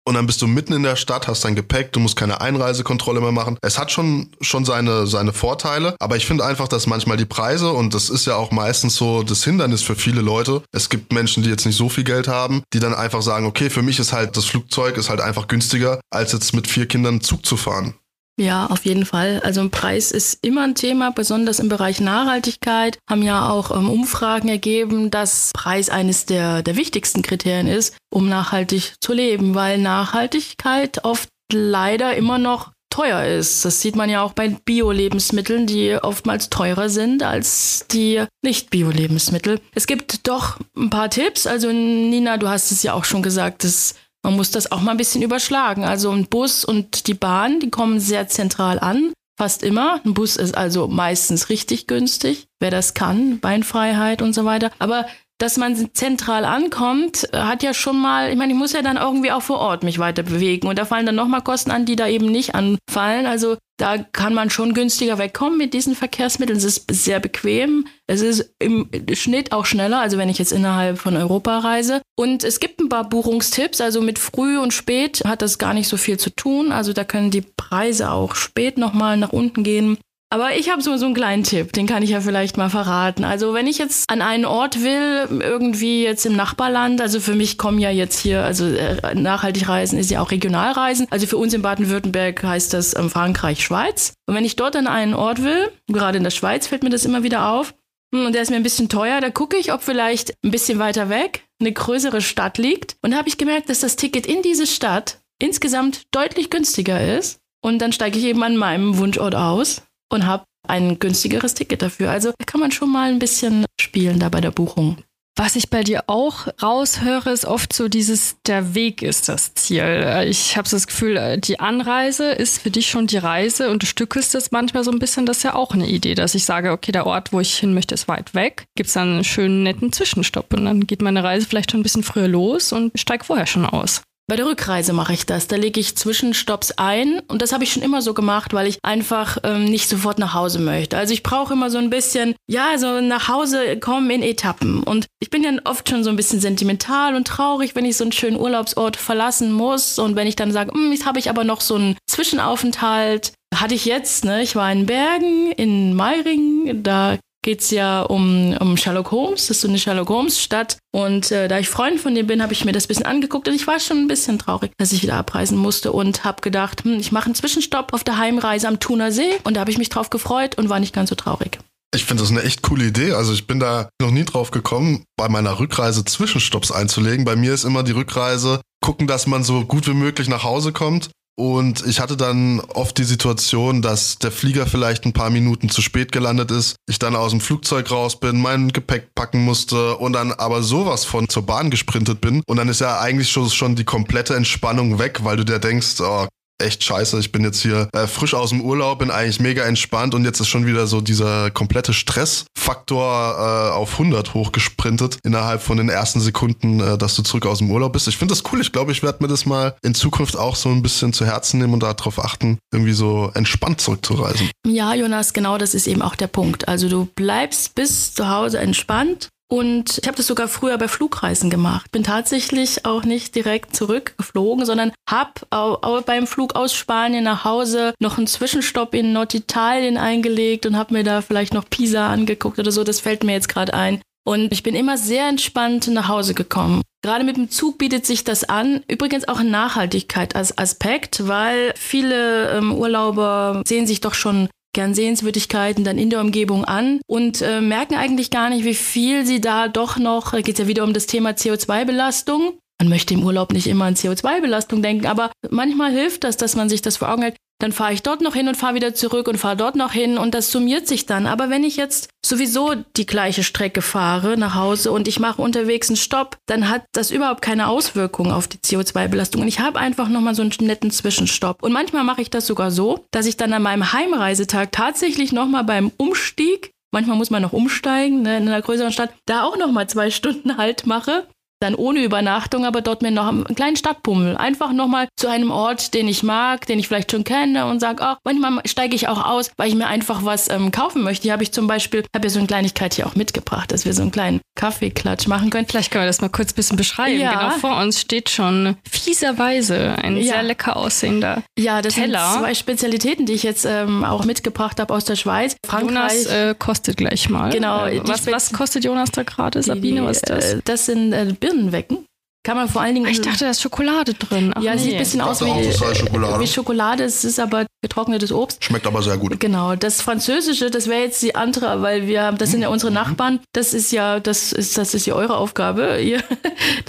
Und 0.06 0.16
dann 0.16 0.26
bist 0.26 0.42
du 0.42 0.48
mitten 0.48 0.74
in 0.74 0.84
der 0.84 0.98
Stadt, 0.98 1.30
hast 1.30 1.46
dein 1.46 1.56
Gepäck, 1.56 1.94
du 1.94 2.02
musst 2.02 2.18
keine 2.18 2.42
Einreisekontrolle 2.42 3.22
mehr 3.22 3.32
machen. 3.32 3.58
Es 3.62 3.80
hat 3.80 3.90
schon, 3.90 4.32
schon 4.42 4.66
seine, 4.66 5.08
seine 5.08 5.32
Vorteile, 5.32 5.96
aber 6.00 6.18
ich 6.18 6.26
finde 6.26 6.46
einfach, 6.46 6.68
dass 6.68 6.88
manchmal 6.88 7.16
die 7.16 7.26
Preise, 7.26 7.72
und 7.72 7.94
das 7.94 8.10
ist 8.10 8.26
ja 8.26 8.36
auch 8.36 8.52
meistens 8.52 8.96
so 8.96 9.24
das 9.24 9.46
Hindernis 9.46 9.82
für 9.82 9.96
viele 9.96 10.20
Leute, 10.20 10.62
es 10.74 10.90
gibt 10.90 11.14
Menschen, 11.14 11.42
die 11.42 11.50
jetzt 11.50 11.66
nicht 11.66 11.78
so 11.78 11.88
viel 11.88 12.04
Geld 12.04 12.28
haben, 12.28 12.64
die 12.74 12.80
dann 12.80 12.94
einfach 12.94 13.22
sagen, 13.22 13.46
okay, 13.46 13.70
für 13.70 13.82
mich 13.82 13.98
ist 13.98 14.12
halt 14.12 14.36
das 14.36 14.44
Flugzeug 14.44 14.98
ist 14.98 15.10
halt 15.10 15.22
einfach 15.22 15.48
günstiger, 15.48 16.02
als 16.12 16.34
jetzt 16.34 16.54
mit 16.54 16.68
vier 16.68 16.86
Kindern 16.86 17.22
Zug 17.22 17.46
zu 17.46 17.56
fahren. 17.56 17.96
Ja, 18.40 18.66
auf 18.66 18.86
jeden 18.86 19.06
Fall. 19.06 19.42
Also 19.44 19.68
Preis 19.70 20.12
ist 20.12 20.40
immer 20.42 20.64
ein 20.64 20.74
Thema, 20.74 21.12
besonders 21.12 21.60
im 21.60 21.70
Bereich 21.70 22.02
Nachhaltigkeit. 22.02 22.98
Haben 23.08 23.22
ja 23.22 23.50
auch 23.50 23.70
ähm, 23.70 23.90
Umfragen 23.90 24.50
ergeben, 24.50 25.12
dass 25.12 25.52
Preis 25.54 25.90
eines 25.90 26.26
der, 26.26 26.64
der 26.64 26.76
wichtigsten 26.76 27.22
Kriterien 27.22 27.68
ist, 27.68 27.96
um 28.12 28.28
nachhaltig 28.28 28.96
zu 29.00 29.14
leben, 29.14 29.54
weil 29.54 29.78
Nachhaltigkeit 29.78 31.04
oft 31.04 31.30
leider 31.52 32.16
immer 32.16 32.40
noch 32.40 32.72
teuer 32.94 33.26
ist. 33.26 33.66
Das 33.66 33.82
sieht 33.82 33.96
man 33.96 34.10
ja 34.10 34.22
auch 34.22 34.34
bei 34.34 34.50
Bio-Lebensmitteln, 34.50 35.66
die 35.66 35.96
oftmals 35.96 36.50
teurer 36.50 36.90
sind 36.90 37.24
als 37.24 37.86
die 37.92 38.24
Nicht-Bio-Lebensmittel. 38.44 39.60
Es 39.74 39.88
gibt 39.88 40.28
doch 40.28 40.58
ein 40.78 40.92
paar 40.92 41.10
Tipps. 41.10 41.48
Also 41.48 41.72
Nina, 41.72 42.38
du 42.38 42.48
hast 42.48 42.72
es 42.72 42.84
ja 42.84 42.94
auch 42.94 43.06
schon 43.06 43.24
gesagt, 43.24 43.64
dass 43.64 43.96
man 44.24 44.36
muss 44.36 44.52
das 44.52 44.72
auch 44.72 44.82
mal 44.82 44.92
ein 44.92 44.98
bisschen 44.98 45.22
überschlagen. 45.22 45.84
Also 45.84 46.12
ein 46.12 46.28
Bus 46.28 46.66
und 46.66 47.08
die 47.08 47.14
Bahn, 47.14 47.60
die 47.60 47.70
kommen 47.70 48.00
sehr 48.00 48.28
zentral 48.28 48.80
an, 48.80 49.14
fast 49.38 49.64
immer. 49.64 50.00
Ein 50.06 50.14
Bus 50.14 50.38
ist 50.38 50.56
also 50.56 50.88
meistens 50.88 51.50
richtig 51.50 51.88
günstig, 51.88 52.48
wer 52.60 52.72
das 52.72 52.94
kann, 52.94 53.40
Beinfreiheit 53.40 54.22
und 54.22 54.34
so 54.34 54.46
weiter. 54.46 54.72
Aber 54.80 55.06
dass 55.40 55.58
man 55.58 55.94
zentral 55.94 56.46
ankommt, 56.46 57.28
hat 57.34 57.64
ja 57.64 57.74
schon 57.74 58.00
mal, 58.00 58.30
ich 58.30 58.38
meine, 58.38 58.54
ich 58.54 58.58
muss 58.58 58.74
ja 58.74 58.82
dann 58.82 58.98
irgendwie 58.98 59.32
auch 59.32 59.42
vor 59.42 59.60
Ort 59.60 59.84
mich 59.84 60.00
weiter 60.00 60.24
bewegen 60.24 60.68
und 60.68 60.78
da 60.78 60.86
fallen 60.86 61.06
dann 61.06 61.16
nochmal 61.16 61.42
Kosten 61.42 61.72
an, 61.72 61.86
die 61.86 61.96
da 61.96 62.08
eben 62.08 62.28
nicht 62.28 62.56
anfallen. 62.56 63.26
Also 63.26 63.58
da 63.78 63.98
kann 63.98 64.34
man 64.34 64.50
schon 64.50 64.74
günstiger 64.74 65.18
wegkommen 65.18 65.58
mit 65.58 65.74
diesen 65.74 65.96
Verkehrsmitteln. 65.96 66.58
Es 66.58 66.64
ist 66.64 66.86
sehr 66.92 67.20
bequem. 67.20 67.88
Es 68.08 68.22
ist 68.22 68.54
im 68.60 68.90
Schnitt 69.14 69.52
auch 69.52 69.66
schneller, 69.66 70.00
also 70.00 70.18
wenn 70.18 70.30
ich 70.30 70.38
jetzt 70.38 70.52
innerhalb 70.52 71.00
von 71.00 71.18
Europa 71.18 71.60
reise. 71.60 72.02
Und 72.16 72.44
es 72.44 72.60
gibt 72.60 72.80
ein 72.80 72.90
paar 72.90 73.10
Buchungstipps. 73.10 73.82
Also 73.82 74.02
mit 74.02 74.20
früh 74.20 74.60
und 74.60 74.74
spät 74.74 75.24
hat 75.26 75.42
das 75.42 75.58
gar 75.58 75.74
nicht 75.74 75.88
so 75.88 75.98
viel 75.98 76.18
zu 76.18 76.30
tun. 76.30 76.72
Also 76.72 76.94
da 76.94 77.04
können 77.04 77.32
die 77.32 77.42
Preise 77.42 78.12
auch 78.12 78.36
spät 78.36 78.78
nochmal 78.78 79.18
nach 79.18 79.34
unten 79.34 79.64
gehen. 79.64 79.98
Aber 80.34 80.56
ich 80.56 80.72
habe 80.72 80.82
so, 80.82 80.98
so 80.98 81.06
einen 81.06 81.14
kleinen 81.14 81.44
Tipp, 81.44 81.74
den 81.74 81.86
kann 81.86 82.02
ich 82.02 82.10
ja 82.10 82.20
vielleicht 82.20 82.58
mal 82.58 82.72
verraten. 82.72 83.24
Also 83.24 83.54
wenn 83.54 83.68
ich 83.68 83.78
jetzt 83.78 84.10
an 84.10 84.24
einen 84.24 84.46
Ort 84.46 84.82
will, 84.82 85.28
irgendwie 85.30 86.02
jetzt 86.02 86.26
im 86.26 86.36
Nachbarland, 86.36 87.02
also 87.02 87.20
für 87.20 87.36
mich 87.36 87.60
kommen 87.60 87.78
ja 87.78 87.92
jetzt 87.92 88.18
hier, 88.18 88.44
also 88.44 88.66
äh, 88.66 89.14
nachhaltig 89.14 89.70
reisen 89.70 90.00
ist 90.00 90.10
ja 90.10 90.22
auch 90.22 90.32
Regionalreisen. 90.32 91.06
Also 91.12 91.28
für 91.28 91.38
uns 91.38 91.54
in 91.54 91.62
Baden-Württemberg 91.62 92.42
heißt 92.42 92.74
das 92.74 92.98
ähm, 92.98 93.12
Frankreich, 93.12 93.64
Schweiz. 93.64 94.14
Und 94.26 94.34
wenn 94.34 94.44
ich 94.44 94.56
dort 94.56 94.76
an 94.76 94.88
einen 94.88 95.14
Ort 95.14 95.44
will, 95.44 95.72
gerade 95.88 96.18
in 96.18 96.24
der 96.24 96.32
Schweiz 96.32 96.66
fällt 96.66 96.82
mir 96.82 96.90
das 96.90 97.06
immer 97.06 97.22
wieder 97.22 97.50
auf, 97.50 97.76
hm, 98.12 98.26
und 98.26 98.34
der 98.34 98.42
ist 98.42 98.50
mir 98.50 98.56
ein 98.56 98.64
bisschen 98.64 98.90
teuer, 98.90 99.22
da 99.22 99.30
gucke 99.30 99.58
ich, 99.58 99.72
ob 99.72 99.84
vielleicht 99.84 100.34
ein 100.44 100.50
bisschen 100.50 100.80
weiter 100.80 101.10
weg 101.10 101.44
eine 101.62 101.72
größere 101.72 102.22
Stadt 102.22 102.58
liegt. 102.58 102.96
Und 103.04 103.12
da 103.12 103.18
habe 103.18 103.30
ich 103.30 103.38
gemerkt, 103.38 103.70
dass 103.70 103.82
das 103.82 103.98
Ticket 103.98 104.26
in 104.26 104.42
diese 104.42 104.66
Stadt 104.66 105.20
insgesamt 105.38 106.02
deutlich 106.10 106.50
günstiger 106.50 107.20
ist. 107.20 107.38
Und 107.62 107.78
dann 107.84 107.92
steige 107.92 108.18
ich 108.18 108.26
eben 108.26 108.42
an 108.42 108.58
meinem 108.58 108.98
Wunschort 108.98 109.36
aus 109.36 109.84
und 110.14 110.26
habe 110.26 110.46
ein 110.68 111.00
günstigeres 111.00 111.54
Ticket 111.54 111.82
dafür. 111.82 112.12
Also 112.12 112.32
da 112.38 112.46
kann 112.46 112.62
man 112.62 112.72
schon 112.72 112.92
mal 112.92 113.12
ein 113.12 113.20
bisschen 113.20 113.66
spielen 113.80 114.20
da 114.20 114.30
bei 114.30 114.42
der 114.42 114.52
Buchung. 114.52 114.98
Was 115.36 115.56
ich 115.56 115.72
bei 115.72 115.84
dir 115.84 116.04
auch 116.06 116.48
raushöre, 116.62 117.32
ist 117.32 117.46
oft 117.46 117.74
so 117.74 117.88
dieses, 117.88 118.36
der 118.46 118.76
Weg 118.76 119.02
ist 119.02 119.30
das 119.30 119.56
Ziel. 119.56 120.28
Ich 120.28 120.56
habe 120.58 120.70
so 120.70 120.76
das 120.76 120.86
Gefühl, 120.86 121.40
die 121.40 121.60
Anreise 121.60 122.32
ist 122.34 122.62
für 122.62 122.70
dich 122.70 122.88
schon 122.88 123.08
die 123.08 123.18
Reise 123.18 123.72
und 123.72 123.82
du 123.82 123.88
stückelst 123.88 124.36
das 124.36 124.52
manchmal 124.52 124.84
so 124.84 124.92
ein 124.92 125.00
bisschen. 125.00 125.26
Das 125.26 125.38
ist 125.38 125.44
ja 125.44 125.56
auch 125.56 125.72
eine 125.72 125.88
Idee, 125.88 126.14
dass 126.14 126.36
ich 126.36 126.46
sage, 126.46 126.72
okay, 126.72 126.92
der 126.92 127.08
Ort, 127.08 127.34
wo 127.34 127.40
ich 127.40 127.58
hin 127.58 127.74
möchte, 127.74 127.96
ist 127.96 128.08
weit 128.08 128.36
weg. 128.36 128.66
Gibt 128.76 128.90
es 128.90 128.94
dann 128.94 129.12
einen 129.12 129.24
schönen, 129.24 129.64
netten 129.64 129.92
Zwischenstopp 129.92 130.54
und 130.54 130.66
dann 130.66 130.86
geht 130.86 131.02
meine 131.02 131.24
Reise 131.24 131.48
vielleicht 131.48 131.72
schon 131.72 131.80
ein 131.80 131.84
bisschen 131.84 132.04
früher 132.04 132.28
los 132.28 132.72
und 132.72 132.92
steige 132.96 133.26
vorher 133.26 133.48
schon 133.48 133.66
aus. 133.66 134.04
Bei 134.34 134.38
der 134.38 134.48
Rückreise 134.48 134.94
mache 134.94 135.14
ich 135.14 135.28
das. 135.28 135.46
Da 135.46 135.58
lege 135.58 135.80
ich 135.80 135.96
Zwischenstopps 135.96 136.72
ein 136.72 137.20
und 137.28 137.44
das 137.44 137.54
habe 137.54 137.64
ich 137.64 137.72
schon 137.72 137.84
immer 137.84 138.02
so 138.02 138.16
gemacht, 138.16 138.52
weil 138.52 138.66
ich 138.66 138.80
einfach 138.82 139.38
ähm, 139.44 139.66
nicht 139.66 139.88
sofort 139.88 140.18
nach 140.18 140.34
Hause 140.34 140.58
möchte. 140.58 140.98
Also 140.98 141.14
ich 141.14 141.22
brauche 141.22 141.54
immer 141.54 141.70
so 141.70 141.78
ein 141.78 141.92
bisschen, 141.92 142.34
ja, 142.48 142.80
so 142.80 143.00
nach 143.00 143.28
Hause 143.28 143.80
kommen 143.80 144.10
in 144.10 144.24
Etappen. 144.24 144.82
Und 144.82 145.06
ich 145.20 145.30
bin 145.30 145.44
ja 145.44 145.52
oft 145.66 145.88
schon 145.88 146.04
so 146.04 146.10
ein 146.10 146.16
bisschen 146.16 146.40
sentimental 146.40 147.14
und 147.14 147.28
traurig, 147.28 147.76
wenn 147.76 147.86
ich 147.86 147.96
so 147.96 148.06
einen 148.06 148.12
schönen 148.12 148.40
Urlaubsort 148.40 148.98
verlassen 148.98 149.52
muss 149.52 150.00
und 150.00 150.16
wenn 150.16 150.26
ich 150.26 150.36
dann 150.36 150.52
sage, 150.52 150.72
hm, 150.74 150.92
jetzt 150.92 151.06
habe 151.06 151.20
ich 151.20 151.30
aber 151.30 151.44
noch 151.44 151.62
so 151.62 151.76
einen 151.76 151.96
Zwischenaufenthalt. 152.10 153.34
Hatte 153.54 153.76
ich 153.76 153.86
jetzt, 153.86 154.26
ne? 154.26 154.42
Ich 154.42 154.56
war 154.56 154.72
in 154.72 154.88
Bergen, 154.88 155.52
in 155.52 155.94
Meiringen, 155.94 156.82
da 156.82 157.20
geht 157.44 157.62
es 157.62 157.70
ja 157.70 158.02
um, 158.02 158.58
um 158.60 158.76
Sherlock 158.78 159.12
Holmes. 159.12 159.48
Das 159.48 159.58
ist 159.58 159.62
so 159.62 159.68
eine 159.68 159.78
Sherlock 159.78 160.10
Holmes-Stadt. 160.10 160.78
Und 160.92 161.32
äh, 161.32 161.48
da 161.48 161.60
ich 161.60 161.70
Freund 161.70 162.00
von 162.00 162.16
dem 162.16 162.26
bin, 162.26 162.42
habe 162.42 162.54
ich 162.54 162.66
mir 162.66 162.72
das 162.72 162.86
ein 162.86 162.88
bisschen 162.88 163.06
angeguckt 163.06 163.48
und 163.48 163.54
ich 163.54 163.68
war 163.68 163.80
schon 163.80 163.98
ein 163.98 164.08
bisschen 164.08 164.40
traurig, 164.40 164.72
dass 164.78 164.92
ich 164.92 165.04
wieder 165.04 165.16
abreisen 165.16 165.58
musste 165.58 165.92
und 165.92 166.24
habe 166.24 166.42
gedacht, 166.42 166.84
hm, 166.84 167.00
ich 167.00 167.12
mache 167.12 167.26
einen 167.26 167.36
Zwischenstopp 167.36 167.94
auf 167.94 168.04
der 168.04 168.18
Heimreise 168.18 168.68
am 168.68 168.80
Thuner 168.80 169.12
See. 169.12 169.30
Und 169.44 169.56
da 169.56 169.62
habe 169.62 169.72
ich 169.72 169.78
mich 169.78 169.90
drauf 169.90 170.10
gefreut 170.10 170.58
und 170.58 170.70
war 170.70 170.80
nicht 170.80 170.96
ganz 170.96 171.10
so 171.10 171.16
traurig. 171.16 171.60
Ich 171.94 172.06
finde 172.06 172.24
das 172.24 172.32
eine 172.32 172.42
echt 172.42 172.64
coole 172.64 172.86
Idee. 172.86 173.12
Also 173.12 173.34
ich 173.34 173.46
bin 173.46 173.60
da 173.60 173.90
noch 174.02 174.10
nie 174.10 174.26
drauf 174.26 174.50
gekommen, 174.50 175.04
bei 175.16 175.30
meiner 175.30 175.60
Rückreise 175.60 176.04
Zwischenstopps 176.06 176.72
einzulegen. 176.72 177.24
Bei 177.24 177.36
mir 177.36 177.54
ist 177.54 177.66
immer 177.66 177.84
die 177.84 177.92
Rückreise, 177.92 178.62
gucken, 178.82 179.06
dass 179.06 179.28
man 179.28 179.44
so 179.44 179.64
gut 179.66 179.88
wie 179.88 179.94
möglich 179.94 180.28
nach 180.28 180.44
Hause 180.44 180.72
kommt 180.72 181.12
und 181.36 181.84
ich 181.88 182.00
hatte 182.00 182.16
dann 182.16 182.60
oft 182.60 182.98
die 182.98 183.04
Situation, 183.04 183.82
dass 183.82 184.20
der 184.20 184.32
Flieger 184.32 184.68
vielleicht 184.68 185.06
ein 185.06 185.14
paar 185.14 185.32
Minuten 185.32 185.70
zu 185.70 185.82
spät 185.82 186.12
gelandet 186.12 186.52
ist, 186.52 186.76
ich 186.88 187.00
dann 187.00 187.16
aus 187.16 187.32
dem 187.32 187.42
Flugzeug 187.42 187.90
raus 187.90 188.20
bin, 188.20 188.40
mein 188.40 188.72
Gepäck 188.72 189.16
packen 189.16 189.44
musste 189.44 189.98
und 189.98 190.14
dann 190.14 190.32
aber 190.32 190.62
sowas 190.62 191.06
von 191.06 191.28
zur 191.30 191.46
Bahn 191.46 191.72
gesprintet 191.72 192.22
bin. 192.22 192.44
Und 192.46 192.58
dann 192.58 192.70
ist 192.70 192.82
ja 192.82 193.00
eigentlich 193.00 193.32
schon, 193.32 193.50
schon 193.50 193.76
die 193.76 193.84
komplette 193.84 194.36
Entspannung 194.36 195.00
weg, 195.00 195.24
weil 195.24 195.38
du 195.38 195.44
dir 195.44 195.60
denkst, 195.60 196.02
oh, 196.02 196.28
echt 196.60 196.84
scheiße. 196.84 197.20
Ich 197.20 197.32
bin 197.32 197.44
jetzt 197.44 197.62
hier 197.62 197.90
äh, 197.94 198.08
frisch 198.08 198.34
aus 198.34 198.50
dem 198.50 198.62
Urlaub, 198.62 199.00
bin 199.00 199.12
eigentlich 199.12 199.40
mega 199.40 199.64
entspannt 199.64 200.16
und 200.16 200.26
jetzt 200.26 200.40
ist 200.40 200.48
schon 200.48 200.66
wieder 200.66 200.88
so 200.88 201.02
dieser 201.02 201.52
komplette 201.52 201.94
Stressfaktor 201.94 203.04
äh, 203.04 203.74
auf 203.74 203.94
100 203.94 204.34
hochgesprintet 204.34 205.18
innerhalb 205.24 205.62
von 205.62 205.78
den 205.78 205.90
ersten 205.90 206.20
Sekunden, 206.20 206.80
äh, 206.80 206.98
dass 206.98 207.16
du 207.16 207.24
zurück 207.24 207.46
aus 207.46 207.60
dem 207.60 207.72
Urlaub 207.72 207.94
bist. 207.94 208.08
Ich 208.08 208.18
finde 208.18 208.34
das 208.34 208.44
cool. 208.52 208.62
Ich 208.62 208.72
glaube, 208.72 208.92
ich 208.92 209.04
werde 209.04 209.24
mir 209.24 209.30
das 209.30 209.46
mal 209.46 209.76
in 209.82 209.96
Zukunft 209.96 210.38
auch 210.38 210.56
so 210.56 210.70
ein 210.70 210.82
bisschen 210.82 211.14
zu 211.14 211.26
Herzen 211.26 211.60
nehmen 211.60 211.74
und 211.74 211.84
darauf 211.84 212.24
achten, 212.24 212.58
irgendwie 212.72 212.94
so 212.94 213.32
entspannt 213.34 213.82
zurückzureisen. 213.82 214.50
Ja, 214.66 214.94
Jonas, 214.94 215.34
genau 215.34 215.58
das 215.58 215.74
ist 215.74 215.88
eben 215.88 216.02
auch 216.02 216.16
der 216.16 216.28
Punkt. 216.28 216.68
Also 216.68 216.90
du 216.90 217.08
bleibst 217.16 217.76
bis 217.76 218.14
zu 218.14 218.30
Hause 218.30 218.60
entspannt 218.60 219.30
und 219.50 220.00
ich 220.02 220.08
habe 220.08 220.18
das 220.18 220.28
sogar 220.28 220.48
früher 220.48 220.78
bei 220.78 220.88
Flugreisen 220.88 221.50
gemacht. 221.50 221.92
Bin 221.92 222.04
tatsächlich 222.04 222.86
auch 222.86 223.04
nicht 223.04 223.36
direkt 223.36 223.76
zurückgeflogen, 223.76 224.66
sondern 224.66 224.92
habe 225.08 226.02
beim 226.06 226.28
Flug 226.28 226.56
aus 226.56 226.74
Spanien 226.74 227.24
nach 227.24 227.46
Hause 227.46 227.94
noch 228.00 228.18
einen 228.18 228.28
Zwischenstopp 228.28 228.96
in 228.96 229.14
Norditalien 229.14 229.98
eingelegt 229.98 230.66
und 230.66 230.78
habe 230.78 230.94
mir 230.94 231.04
da 231.04 231.22
vielleicht 231.22 231.54
noch 231.54 231.70
Pisa 231.70 232.12
angeguckt 232.12 232.58
oder 232.58 232.72
so. 232.72 232.84
Das 232.84 233.00
fällt 233.00 233.24
mir 233.24 233.34
jetzt 233.34 233.50
gerade 233.50 233.74
ein. 233.74 234.02
Und 234.26 234.54
ich 234.54 234.64
bin 234.64 234.74
immer 234.74 234.98
sehr 234.98 235.28
entspannt 235.28 235.88
nach 235.88 236.08
Hause 236.08 236.34
gekommen. 236.34 236.82
Gerade 237.04 237.26
mit 237.26 237.36
dem 237.36 237.50
Zug 237.50 237.78
bietet 237.78 238.06
sich 238.06 238.24
das 238.24 238.46
an. 238.46 238.84
Übrigens 238.88 239.28
auch 239.28 239.44
Nachhaltigkeit 239.44 240.36
als 240.36 240.58
Aspekt, 240.58 241.28
weil 241.28 241.74
viele 241.76 242.52
ähm, 242.52 242.74
Urlauber 242.74 243.62
sehen 243.68 243.86
sich 243.86 244.00
doch 244.00 244.14
schon 244.14 244.48
gern 244.74 244.94
Sehenswürdigkeiten 244.94 245.84
dann 245.84 245.98
in 245.98 246.10
der 246.10 246.22
Umgebung 246.22 246.66
an 246.66 247.00
und 247.08 247.42
äh, 247.42 247.62
merken 247.62 247.96
eigentlich 247.96 248.32
gar 248.32 248.50
nicht, 248.50 248.66
wie 248.66 248.74
viel 248.74 249.26
sie 249.26 249.40
da 249.40 249.68
doch 249.68 249.98
noch, 249.98 250.32
da 250.32 250.42
geht 250.42 250.56
es 250.56 250.60
ja 250.60 250.68
wieder 250.68 250.84
um 250.84 250.94
das 250.94 251.06
Thema 251.06 251.32
CO2-Belastung. 251.32 252.58
Man 252.82 252.90
möchte 252.90 253.14
im 253.14 253.24
Urlaub 253.24 253.54
nicht 253.54 253.68
immer 253.68 253.86
an 253.86 253.96
CO2-Belastung 253.96 254.82
denken, 254.82 255.06
aber 255.06 255.32
manchmal 255.50 255.92
hilft 255.92 256.24
das, 256.24 256.38
dass 256.38 256.56
man 256.56 256.70
sich 256.70 256.82
das 256.82 256.98
vor 256.98 257.10
Augen 257.10 257.22
hält 257.22 257.36
dann 257.64 257.72
fahre 257.72 257.94
ich 257.94 258.04
dort 258.04 258.20
noch 258.20 258.34
hin 258.34 258.50
und 258.50 258.58
fahre 258.58 258.76
wieder 258.76 258.94
zurück 258.94 259.30
und 259.30 259.38
fahre 259.38 259.56
dort 259.56 259.78
noch 259.78 259.94
hin 259.94 260.18
und 260.18 260.34
das 260.36 260.52
summiert 260.52 260.86
sich 260.86 261.06
dann. 261.06 261.26
Aber 261.26 261.50
wenn 261.50 261.64
ich 261.64 261.78
jetzt 261.78 262.10
sowieso 262.24 262.76
die 262.98 263.06
gleiche 263.06 263.42
Strecke 263.42 263.82
fahre 263.82 264.36
nach 264.38 264.54
Hause 264.54 264.92
und 264.92 265.08
ich 265.08 265.22
mache 265.22 265.42
unterwegs 265.42 265.88
einen 265.88 265.96
Stopp, 265.96 266.36
dann 266.46 266.68
hat 266.68 266.84
das 266.92 267.10
überhaupt 267.10 267.42
keine 267.42 267.70
Auswirkung 267.70 268.34
auf 268.34 268.50
die 268.50 268.58
CO2-Belastung. 268.58 269.42
Und 269.42 269.48
ich 269.48 269.62
habe 269.62 269.80
einfach 269.80 270.10
nochmal 270.10 270.36
so 270.36 270.42
einen 270.42 270.52
netten 270.60 270.92
Zwischenstopp. 270.92 271.64
Und 271.64 271.72
manchmal 271.72 272.04
mache 272.04 272.22
ich 272.22 272.30
das 272.30 272.48
sogar 272.48 272.70
so, 272.70 273.06
dass 273.12 273.28
ich 273.28 273.38
dann 273.38 273.54
an 273.54 273.64
meinem 273.64 273.94
Heimreisetag 273.94 274.74
tatsächlich 274.74 275.32
nochmal 275.32 275.64
beim 275.64 275.90
Umstieg 275.96 276.74
Manchmal 276.92 277.18
muss 277.18 277.32
man 277.32 277.42
noch 277.42 277.54
umsteigen 277.54 278.22
ne, 278.22 278.38
in 278.38 278.48
einer 278.48 278.62
größeren 278.62 278.92
Stadt, 278.92 279.10
da 279.26 279.46
auch 279.46 279.58
nochmal 279.58 279.90
zwei 279.90 280.12
Stunden 280.12 280.58
Halt 280.58 280.86
mache 280.86 281.26
dann 281.64 281.76
ohne 281.76 282.04
Übernachtung, 282.04 282.66
aber 282.66 282.82
dort 282.82 283.02
mir 283.02 283.12
noch 283.12 283.28
einen 283.28 283.44
kleinen 283.56 283.76
Stadtbummel. 283.76 284.38
Einfach 284.38 284.74
nochmal 284.74 285.08
zu 285.16 285.28
einem 285.28 285.52
Ort, 285.52 285.94
den 285.94 286.08
ich 286.08 286.24
mag, 286.24 286.66
den 286.68 286.80
ich 286.80 286.88
vielleicht 286.88 287.12
schon 287.12 287.24
kenne 287.24 287.66
und 287.66 287.80
sage, 287.80 288.04
ach, 288.04 288.18
manchmal 288.24 288.62
steige 288.66 288.96
ich 288.96 289.08
auch 289.08 289.26
aus, 289.26 289.52
weil 289.58 289.70
ich 289.70 289.76
mir 289.76 289.88
einfach 289.88 290.26
was 290.26 290.50
ähm, 290.50 290.72
kaufen 290.72 291.04
möchte. 291.04 291.24
Hier 291.24 291.34
habe 291.34 291.44
ich 291.44 291.52
zum 291.52 291.68
Beispiel, 291.68 292.04
habe 292.14 292.28
ja 292.28 292.30
so 292.30 292.40
eine 292.40 292.48
Kleinigkeit 292.48 292.94
hier 292.94 293.08
auch 293.08 293.16
mitgebracht, 293.16 293.72
dass 293.72 293.86
wir 293.86 293.94
so 293.94 294.02
einen 294.02 294.12
kleinen 294.12 294.42
Kaffeeklatsch 294.56 295.28
machen 295.28 295.50
können. 295.50 295.66
Vielleicht 295.68 295.92
können 295.92 296.04
wir 296.04 296.08
das 296.08 296.22
mal 296.22 296.30
kurz 296.30 296.52
ein 296.52 296.56
bisschen 296.56 296.78
beschreiben. 296.78 297.20
Ja. 297.20 297.32
Genau 297.32 297.58
vor 297.58 297.78
uns 297.78 298.02
steht 298.02 298.30
schon 298.30 298.76
fieserweise 298.90 299.96
ein 299.98 300.18
ja. 300.18 300.34
sehr 300.34 300.44
lecker 300.44 300.76
aussehender 300.76 301.44
ja, 301.58 301.82
das 301.82 301.94
Teller. 301.94 302.32
sind 302.32 302.42
zwei 302.42 302.54
Spezialitäten, 302.56 303.26
die 303.26 303.34
ich 303.34 303.44
jetzt 303.44 303.66
ähm, 303.66 304.04
auch 304.04 304.26
mitgebracht 304.26 304.80
habe 304.80 304.94
aus 304.94 305.06
der 305.06 305.16
Schweiz. 305.16 305.56
Frankreich. 305.66 305.94
Jonas 305.94 306.26
äh, 306.26 306.56
kostet 306.58 306.98
gleich 306.98 307.30
mal. 307.30 307.52
Genau. 307.52 307.86
Äh, 307.86 308.02
was, 308.04 308.28
was, 308.28 308.52
kostet 308.52 308.84
Jonas 308.84 309.12
da 309.12 309.24
gerade? 309.24 309.62
Sabine, 309.62 310.04
was 310.04 310.18
ist 310.18 310.30
das? 310.30 310.54
Äh, 310.54 310.62
das 310.66 310.86
sind 310.88 311.14
äh, 311.14 311.34
Birnenwecken. 311.54 312.06
Kann 312.46 312.58
man 312.58 312.68
vor 312.68 312.82
allen 312.82 312.96
Dingen. 312.96 313.08
Ich 313.08 313.22
dachte, 313.22 313.46
da 313.46 313.52
ist 313.52 313.62
Schokolade 313.62 314.16
drin. 314.16 314.52
Ach, 314.54 314.62
ja, 314.62 314.74
nee. 314.76 314.82
sieht 314.82 314.94
ein 314.94 315.00
bisschen 315.00 315.22
aus 315.22 315.40
wie, 315.40 315.46
auch, 315.46 315.96
Schokolade. 315.96 316.44
wie 316.44 316.48
Schokolade. 316.48 317.04
Es 317.06 317.24
ist 317.24 317.40
aber 317.40 317.66
getrocknetes 317.82 318.34
Obst. 318.34 318.62
Schmeckt 318.66 318.86
aber 318.86 319.02
sehr 319.02 319.16
gut. 319.16 319.40
Genau. 319.40 319.78
Das 319.78 320.02
Französische, 320.02 320.70
das 320.70 320.90
wäre 320.90 321.04
jetzt 321.04 321.22
die 321.22 321.36
andere, 321.36 321.82
weil 321.82 322.06
wir, 322.06 322.34
das 322.34 322.52
sind 322.52 322.62
ja 322.62 322.68
unsere 322.68 322.92
Nachbarn. 322.92 323.40
Das 323.54 323.74
ist 323.74 323.94
ja, 323.94 324.20
das 324.20 324.52
ist, 324.52 324.78
das 324.78 324.94
ist 324.94 325.06
ja 325.06 325.16
eure 325.16 325.38
Aufgabe. 325.38 326.00
Ihr, 326.04 326.22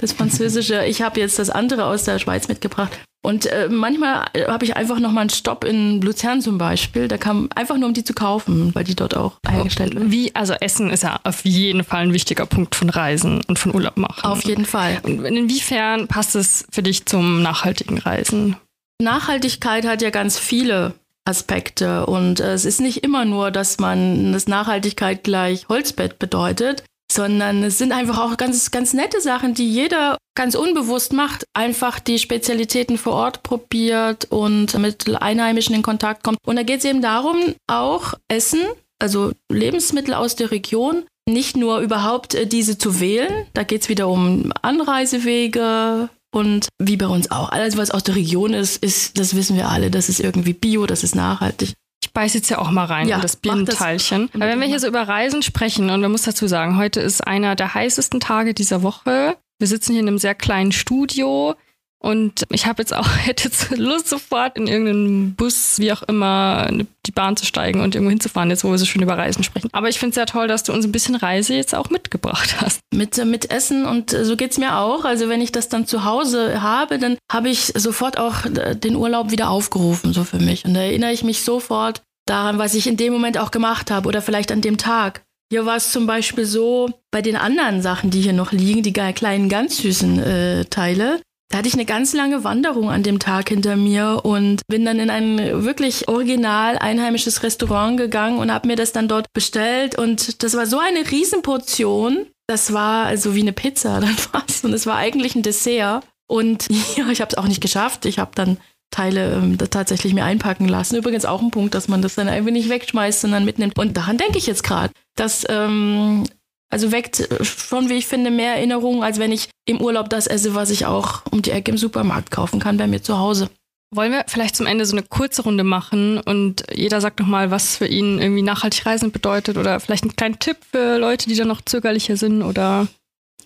das 0.01 0.11
Französische. 0.11 0.83
Ich 0.85 1.01
habe 1.01 1.21
jetzt 1.21 1.39
das 1.39 1.49
andere 1.49 1.85
aus 1.85 2.03
der 2.03 2.19
Schweiz 2.19 2.49
mitgebracht. 2.49 2.91
Und 3.25 3.47
äh, 3.47 3.69
manchmal 3.69 4.27
äh, 4.33 4.45
habe 4.45 4.65
ich 4.65 4.75
einfach 4.75 4.99
nochmal 4.99 5.21
einen 5.21 5.29
Stopp 5.31 5.63
in 5.63 5.99
Luzern 5.99 6.41
zum 6.41 6.59
Beispiel. 6.59 7.07
Da 7.07 7.17
kam 7.17 7.49
einfach 7.55 7.75
nur, 7.75 7.87
um 7.87 7.93
die 7.95 8.03
zu 8.03 8.13
kaufen, 8.13 8.73
weil 8.75 8.83
die 8.83 8.95
dort 8.95 9.17
auch 9.17 9.39
hergestellt 9.47 9.95
werden. 9.95 10.11
Wie, 10.11 10.35
also 10.35 10.53
Essen 10.53 10.91
ist 10.91 11.01
ja 11.01 11.19
auf 11.23 11.43
jeden 11.43 11.83
Fall 11.83 12.03
ein 12.03 12.13
wichtiger 12.13 12.45
Punkt 12.45 12.75
von 12.75 12.91
Reisen 12.91 13.41
und 13.47 13.57
von 13.57 13.73
Urlaub 13.73 13.97
machen. 13.97 14.23
Auf 14.23 14.43
jeden 14.43 14.65
Fall. 14.65 14.99
Und 15.01 15.25
inwiefern 15.25 16.07
passt 16.07 16.35
es 16.35 16.67
für 16.71 16.83
dich 16.83 17.07
zum 17.07 17.41
nachhaltigen 17.41 17.97
Reisen? 17.97 18.57
Nachhaltigkeit 19.01 19.87
hat 19.87 20.03
ja 20.03 20.11
ganz 20.11 20.37
viele 20.37 20.93
Aspekte 21.27 22.05
und 22.05 22.39
äh, 22.39 22.53
es 22.53 22.63
ist 22.63 22.79
nicht 22.79 23.03
immer 23.03 23.25
nur, 23.25 23.49
dass 23.49 23.79
man 23.79 24.33
das 24.33 24.47
Nachhaltigkeit 24.47 25.23
gleich 25.23 25.67
Holzbett 25.67 26.19
bedeutet 26.19 26.83
sondern 27.15 27.63
es 27.63 27.77
sind 27.77 27.91
einfach 27.91 28.19
auch 28.19 28.37
ganz, 28.37 28.71
ganz 28.71 28.93
nette 28.93 29.21
Sachen, 29.21 29.53
die 29.53 29.69
jeder 29.69 30.17
ganz 30.35 30.55
unbewusst 30.55 31.13
macht. 31.13 31.45
Einfach 31.53 31.99
die 31.99 32.19
Spezialitäten 32.19 32.97
vor 32.97 33.13
Ort 33.13 33.43
probiert 33.43 34.25
und 34.25 34.77
mit 34.77 35.09
Einheimischen 35.21 35.75
in 35.75 35.81
Kontakt 35.81 36.23
kommt. 36.23 36.37
Und 36.45 36.57
da 36.57 36.63
geht 36.63 36.79
es 36.79 36.85
eben 36.85 37.01
darum, 37.01 37.55
auch 37.67 38.13
Essen, 38.27 38.61
also 38.99 39.31
Lebensmittel 39.49 40.13
aus 40.13 40.35
der 40.35 40.51
Region, 40.51 41.05
nicht 41.27 41.57
nur 41.57 41.79
überhaupt 41.79 42.35
äh, 42.35 42.45
diese 42.45 42.77
zu 42.77 42.99
wählen. 42.99 43.47
Da 43.53 43.63
geht 43.63 43.81
es 43.81 43.89
wieder 43.89 44.07
um 44.07 44.53
Anreisewege, 44.61 46.09
und 46.35 46.67
wie 46.77 46.97
bei 46.97 47.07
uns 47.07 47.31
auch. 47.31 47.49
Alles, 47.49 47.77
was 47.77 47.91
aus 47.91 48.03
der 48.03 48.15
Region 48.15 48.53
ist, 48.53 48.83
ist, 48.83 49.17
das 49.17 49.37
wissen 49.37 49.55
wir 49.55 49.69
alle, 49.69 49.89
das 49.89 50.09
ist 50.09 50.19
irgendwie 50.19 50.51
bio, 50.51 50.85
das 50.85 51.01
ist 51.01 51.15
nachhaltig. 51.15 51.75
Ich 52.05 52.13
beiß 52.13 52.35
jetzt 52.35 52.49
ja 52.51 52.59
auch 52.59 52.69
mal 52.69 52.85
rein 52.85 53.07
ja, 53.07 53.15
in 53.15 53.23
das 53.23 53.35
Birnenteilchen. 53.35 54.29
Aber 54.35 54.45
wenn 54.45 54.59
wir 54.59 54.67
hier 54.67 54.79
so 54.79 54.85
über 54.85 55.07
Reisen 55.07 55.41
sprechen, 55.41 55.89
und 55.89 56.01
man 56.01 56.11
muss 56.11 56.21
dazu 56.21 56.45
sagen, 56.45 56.77
heute 56.77 56.99
ist 57.01 57.25
einer 57.25 57.55
der 57.55 57.73
heißesten 57.73 58.19
Tage 58.19 58.53
dieser 58.53 58.83
Woche. 58.83 59.37
Wir 59.57 59.67
sitzen 59.67 59.93
hier 59.93 60.01
in 60.01 60.07
einem 60.07 60.19
sehr 60.19 60.35
kleinen 60.35 60.71
Studio. 60.71 61.55
Und 61.99 62.43
ich 62.51 62.65
habe 62.67 62.81
jetzt 62.81 62.93
auch, 62.93 63.07
hätte 63.25 63.45
jetzt 63.45 63.75
Lust, 63.77 64.07
sofort 64.07 64.57
in 64.57 64.67
irgendeinen 64.67 65.35
Bus, 65.35 65.79
wie 65.79 65.91
auch 65.91 66.03
immer, 66.03 66.69
die 67.05 67.11
Bahn 67.11 67.37
zu 67.37 67.45
steigen 67.45 67.81
und 67.81 67.95
irgendwo 67.95 68.11
hinzufahren, 68.11 68.49
jetzt 68.49 68.63
wo 68.63 68.71
wir 68.71 68.77
so 68.77 68.85
schön 68.85 69.01
über 69.01 69.17
Reisen 69.17 69.43
sprechen. 69.43 69.69
Aber 69.71 69.89
ich 69.89 69.99
finde 69.99 70.09
es 70.09 70.15
sehr 70.15 70.25
toll, 70.25 70.47
dass 70.47 70.63
du 70.63 70.73
uns 70.73 70.85
ein 70.85 70.91
bisschen 70.91 71.15
Reise 71.15 71.55
jetzt 71.55 71.73
auch 71.73 71.89
mitgebracht 71.89 72.61
hast. 72.61 72.79
Mit, 72.93 73.23
mit 73.25 73.51
Essen 73.51 73.85
und 73.85 74.13
äh, 74.13 74.25
so 74.25 74.35
geht 74.35 74.51
es 74.51 74.57
mir 74.57 74.77
auch. 74.77 75.05
Also 75.05 75.29
wenn 75.29 75.41
ich 75.41 75.51
das 75.51 75.69
dann 75.69 75.87
zu 75.87 76.05
Hause 76.05 76.61
habe, 76.61 76.99
dann 76.99 77.17
habe 77.31 77.49
ich 77.49 77.73
sofort 77.75 78.17
auch 78.17 78.45
äh, 78.45 78.75
den 78.75 78.95
Urlaub 78.95 79.31
wieder 79.31 79.49
aufgerufen, 79.49 80.13
so 80.13 80.23
für 80.23 80.39
mich. 80.39 80.65
Und 80.65 80.73
da 80.73 80.81
erinnere 80.81 81.11
ich 81.11 81.23
mich 81.23 81.43
sofort 81.43 82.01
daran, 82.25 82.57
was 82.57 82.73
ich 82.73 82.87
in 82.87 82.97
dem 82.97 83.13
Moment 83.13 83.37
auch 83.37 83.51
gemacht 83.51 83.91
habe 83.91 84.07
oder 84.07 84.21
vielleicht 84.21 84.51
an 84.51 84.61
dem 84.61 84.77
Tag. 84.77 85.23
Hier 85.51 85.65
war 85.65 85.75
es 85.75 85.91
zum 85.91 86.07
Beispiel 86.07 86.45
so, 86.45 86.89
bei 87.11 87.21
den 87.21 87.35
anderen 87.35 87.81
Sachen, 87.81 88.09
die 88.09 88.21
hier 88.21 88.33
noch 88.33 88.51
liegen, 88.51 88.81
die 88.81 88.93
kleinen 88.93 89.47
ganz 89.47 89.77
süßen 89.77 90.19
äh, 90.19 90.65
Teile, 90.65 91.21
da 91.49 91.59
hatte 91.59 91.67
ich 91.67 91.75
eine 91.75 91.85
ganz 91.85 92.13
lange 92.13 92.43
Wanderung 92.43 92.89
an 92.89 93.03
dem 93.03 93.19
Tag 93.19 93.49
hinter 93.49 93.75
mir 93.75 94.21
und 94.23 94.61
bin 94.67 94.83
dann 94.83 94.99
in 94.99 95.09
ein 95.09 95.63
wirklich 95.63 96.07
original 96.07 96.77
einheimisches 96.77 97.43
Restaurant 97.43 97.97
gegangen 97.97 98.39
und 98.39 98.51
habe 98.51 98.67
mir 98.67 98.75
das 98.75 98.91
dann 98.91 99.07
dort 99.07 99.31
bestellt. 99.33 99.97
Und 99.97 100.43
das 100.43 100.57
war 100.57 100.65
so 100.65 100.79
eine 100.79 101.09
Riesenportion. 101.11 102.25
Das 102.47 102.73
war 102.73 103.05
also 103.05 103.35
wie 103.35 103.41
eine 103.41 103.53
Pizza 103.53 103.99
dann 104.01 104.15
fast. 104.15 104.65
Und 104.65 104.73
es 104.73 104.87
war 104.87 104.97
eigentlich 104.97 105.35
ein 105.35 105.43
Dessert. 105.43 106.03
Und 106.27 106.67
ja, 106.97 107.07
ich 107.09 107.21
habe 107.21 107.29
es 107.31 107.37
auch 107.37 107.47
nicht 107.47 107.61
geschafft. 107.61 108.05
Ich 108.05 108.17
habe 108.19 108.31
dann 108.33 108.57
Teile 108.91 109.33
ähm, 109.33 109.57
tatsächlich 109.57 110.13
mir 110.13 110.25
einpacken 110.25 110.67
lassen. 110.67 110.95
Übrigens 110.95 111.25
auch 111.25 111.41
ein 111.41 111.51
Punkt, 111.51 111.75
dass 111.75 111.87
man 111.87 112.01
das 112.01 112.15
dann 112.15 112.29
einfach 112.29 112.51
nicht 112.51 112.69
wegschmeißt, 112.69 113.21
sondern 113.21 113.45
mitnimmt. 113.45 113.77
Und 113.77 113.97
daran 113.97 114.17
denke 114.17 114.37
ich 114.37 114.47
jetzt 114.47 114.63
gerade. 114.63 114.93
Das 115.15 115.45
ähm, 115.49 116.23
also 116.69 116.91
weckt 116.91 117.19
äh, 117.19 117.43
schon, 117.43 117.89
wie 117.89 117.95
ich 117.95 118.07
finde, 118.07 118.31
mehr 118.31 118.55
Erinnerungen, 118.55 119.03
als 119.03 119.19
wenn 119.19 119.31
ich 119.31 119.49
im 119.65 119.81
Urlaub 119.81 120.09
das 120.09 120.27
esse, 120.27 120.55
was 120.55 120.69
ich 120.69 120.85
auch 120.85 121.21
um 121.31 121.41
die 121.41 121.51
Ecke 121.51 121.71
im 121.71 121.77
Supermarkt 121.77 122.31
kaufen 122.31 122.59
kann 122.59 122.77
bei 122.77 122.87
mir 122.87 123.01
zu 123.01 123.17
Hause. 123.17 123.49
Wollen 123.93 124.11
wir 124.11 124.25
vielleicht 124.27 124.55
zum 124.55 124.65
Ende 124.65 124.85
so 124.85 124.95
eine 124.95 125.05
kurze 125.05 125.43
Runde 125.43 125.63
machen 125.63 126.19
und 126.19 126.63
jeder 126.73 126.99
sagt 127.01 127.19
nochmal, 127.19 127.51
was 127.51 127.77
für 127.77 127.87
ihn 127.87 128.19
irgendwie 128.19 128.41
nachhaltig 128.41 128.85
reisen 128.85 129.11
bedeutet 129.11 129.57
oder 129.57 129.79
vielleicht 129.79 130.03
einen 130.03 130.15
kleinen 130.15 130.39
Tipp 130.39 130.57
für 130.71 130.97
Leute, 130.97 131.29
die 131.29 131.35
da 131.35 131.45
noch 131.45 131.61
zögerlicher 131.61 132.17
sind 132.17 132.41
oder 132.41 132.87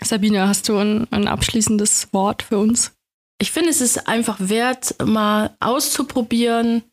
Sabine, 0.01 0.47
hast 0.47 0.69
du 0.69 0.77
ein, 0.77 1.07
ein 1.11 1.27
abschließendes 1.27 2.13
Wort 2.13 2.41
für 2.41 2.57
uns? 2.57 2.93
Ich 3.41 3.51
finde, 3.51 3.69
es 3.69 3.81
ist 3.81 4.07
einfach 4.07 4.37
wert, 4.39 4.95
mal 5.05 5.55
auszuprobieren, 5.59 6.83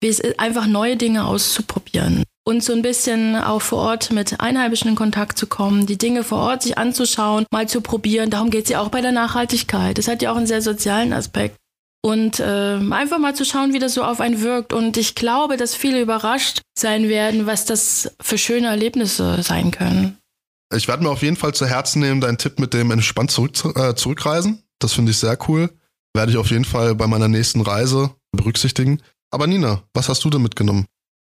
wie 0.00 0.08
es 0.08 0.20
ist, 0.20 0.38
einfach 0.38 0.66
neue 0.66 0.96
Dinge 0.96 1.24
auszuprobieren 1.24 2.24
und 2.44 2.62
so 2.62 2.72
ein 2.72 2.82
bisschen 2.82 3.36
auch 3.36 3.62
vor 3.62 3.78
Ort 3.78 4.12
mit 4.12 4.40
Einheimischen 4.40 4.90
in 4.90 4.96
Kontakt 4.96 5.38
zu 5.38 5.46
kommen, 5.46 5.86
die 5.86 5.98
Dinge 5.98 6.22
vor 6.22 6.38
Ort 6.38 6.62
sich 6.62 6.76
anzuschauen, 6.78 7.46
mal 7.50 7.68
zu 7.68 7.80
probieren. 7.80 8.30
Darum 8.30 8.50
geht 8.50 8.64
es 8.64 8.70
ja 8.70 8.80
auch 8.80 8.90
bei 8.90 9.00
der 9.00 9.12
Nachhaltigkeit. 9.12 9.98
Das 9.98 10.08
hat 10.08 10.22
ja 10.22 10.30
auch 10.30 10.36
einen 10.36 10.46
sehr 10.46 10.62
sozialen 10.62 11.12
Aspekt. 11.12 11.56
Und 12.02 12.38
äh, 12.38 12.78
einfach 12.90 13.18
mal 13.18 13.34
zu 13.34 13.46
schauen, 13.46 13.72
wie 13.72 13.78
das 13.78 13.94
so 13.94 14.04
auf 14.04 14.20
einen 14.20 14.42
wirkt. 14.42 14.74
Und 14.74 14.98
ich 14.98 15.14
glaube, 15.14 15.56
dass 15.56 15.74
viele 15.74 16.02
überrascht 16.02 16.60
sein 16.78 17.08
werden, 17.08 17.46
was 17.46 17.64
das 17.64 18.14
für 18.20 18.36
schöne 18.36 18.66
Erlebnisse 18.66 19.42
sein 19.42 19.70
können. 19.70 20.18
Ich 20.74 20.86
werde 20.86 21.02
mir 21.02 21.08
auf 21.08 21.22
jeden 21.22 21.36
Fall 21.36 21.54
zu 21.54 21.66
Herzen 21.66 22.00
nehmen, 22.00 22.20
deinen 22.20 22.36
Tipp 22.36 22.58
mit 22.58 22.74
dem 22.74 22.90
entspannt 22.90 23.30
zurück, 23.30 23.54
äh, 23.76 23.94
zurückreisen. 23.94 24.62
Das 24.80 24.92
finde 24.92 25.12
ich 25.12 25.18
sehr 25.18 25.38
cool. 25.48 25.70
Werde 26.14 26.30
ich 26.30 26.36
auf 26.36 26.50
jeden 26.50 26.66
Fall 26.66 26.94
bei 26.94 27.06
meiner 27.06 27.28
nächsten 27.28 27.62
Reise 27.62 28.10
berücksichtigen. 28.32 29.00
Aber 29.30 29.46
Nina, 29.46 29.82
was 29.94 30.10
hast 30.10 30.24
du 30.24 30.30
denn 30.30 30.42
mitgenommen? 30.42 30.84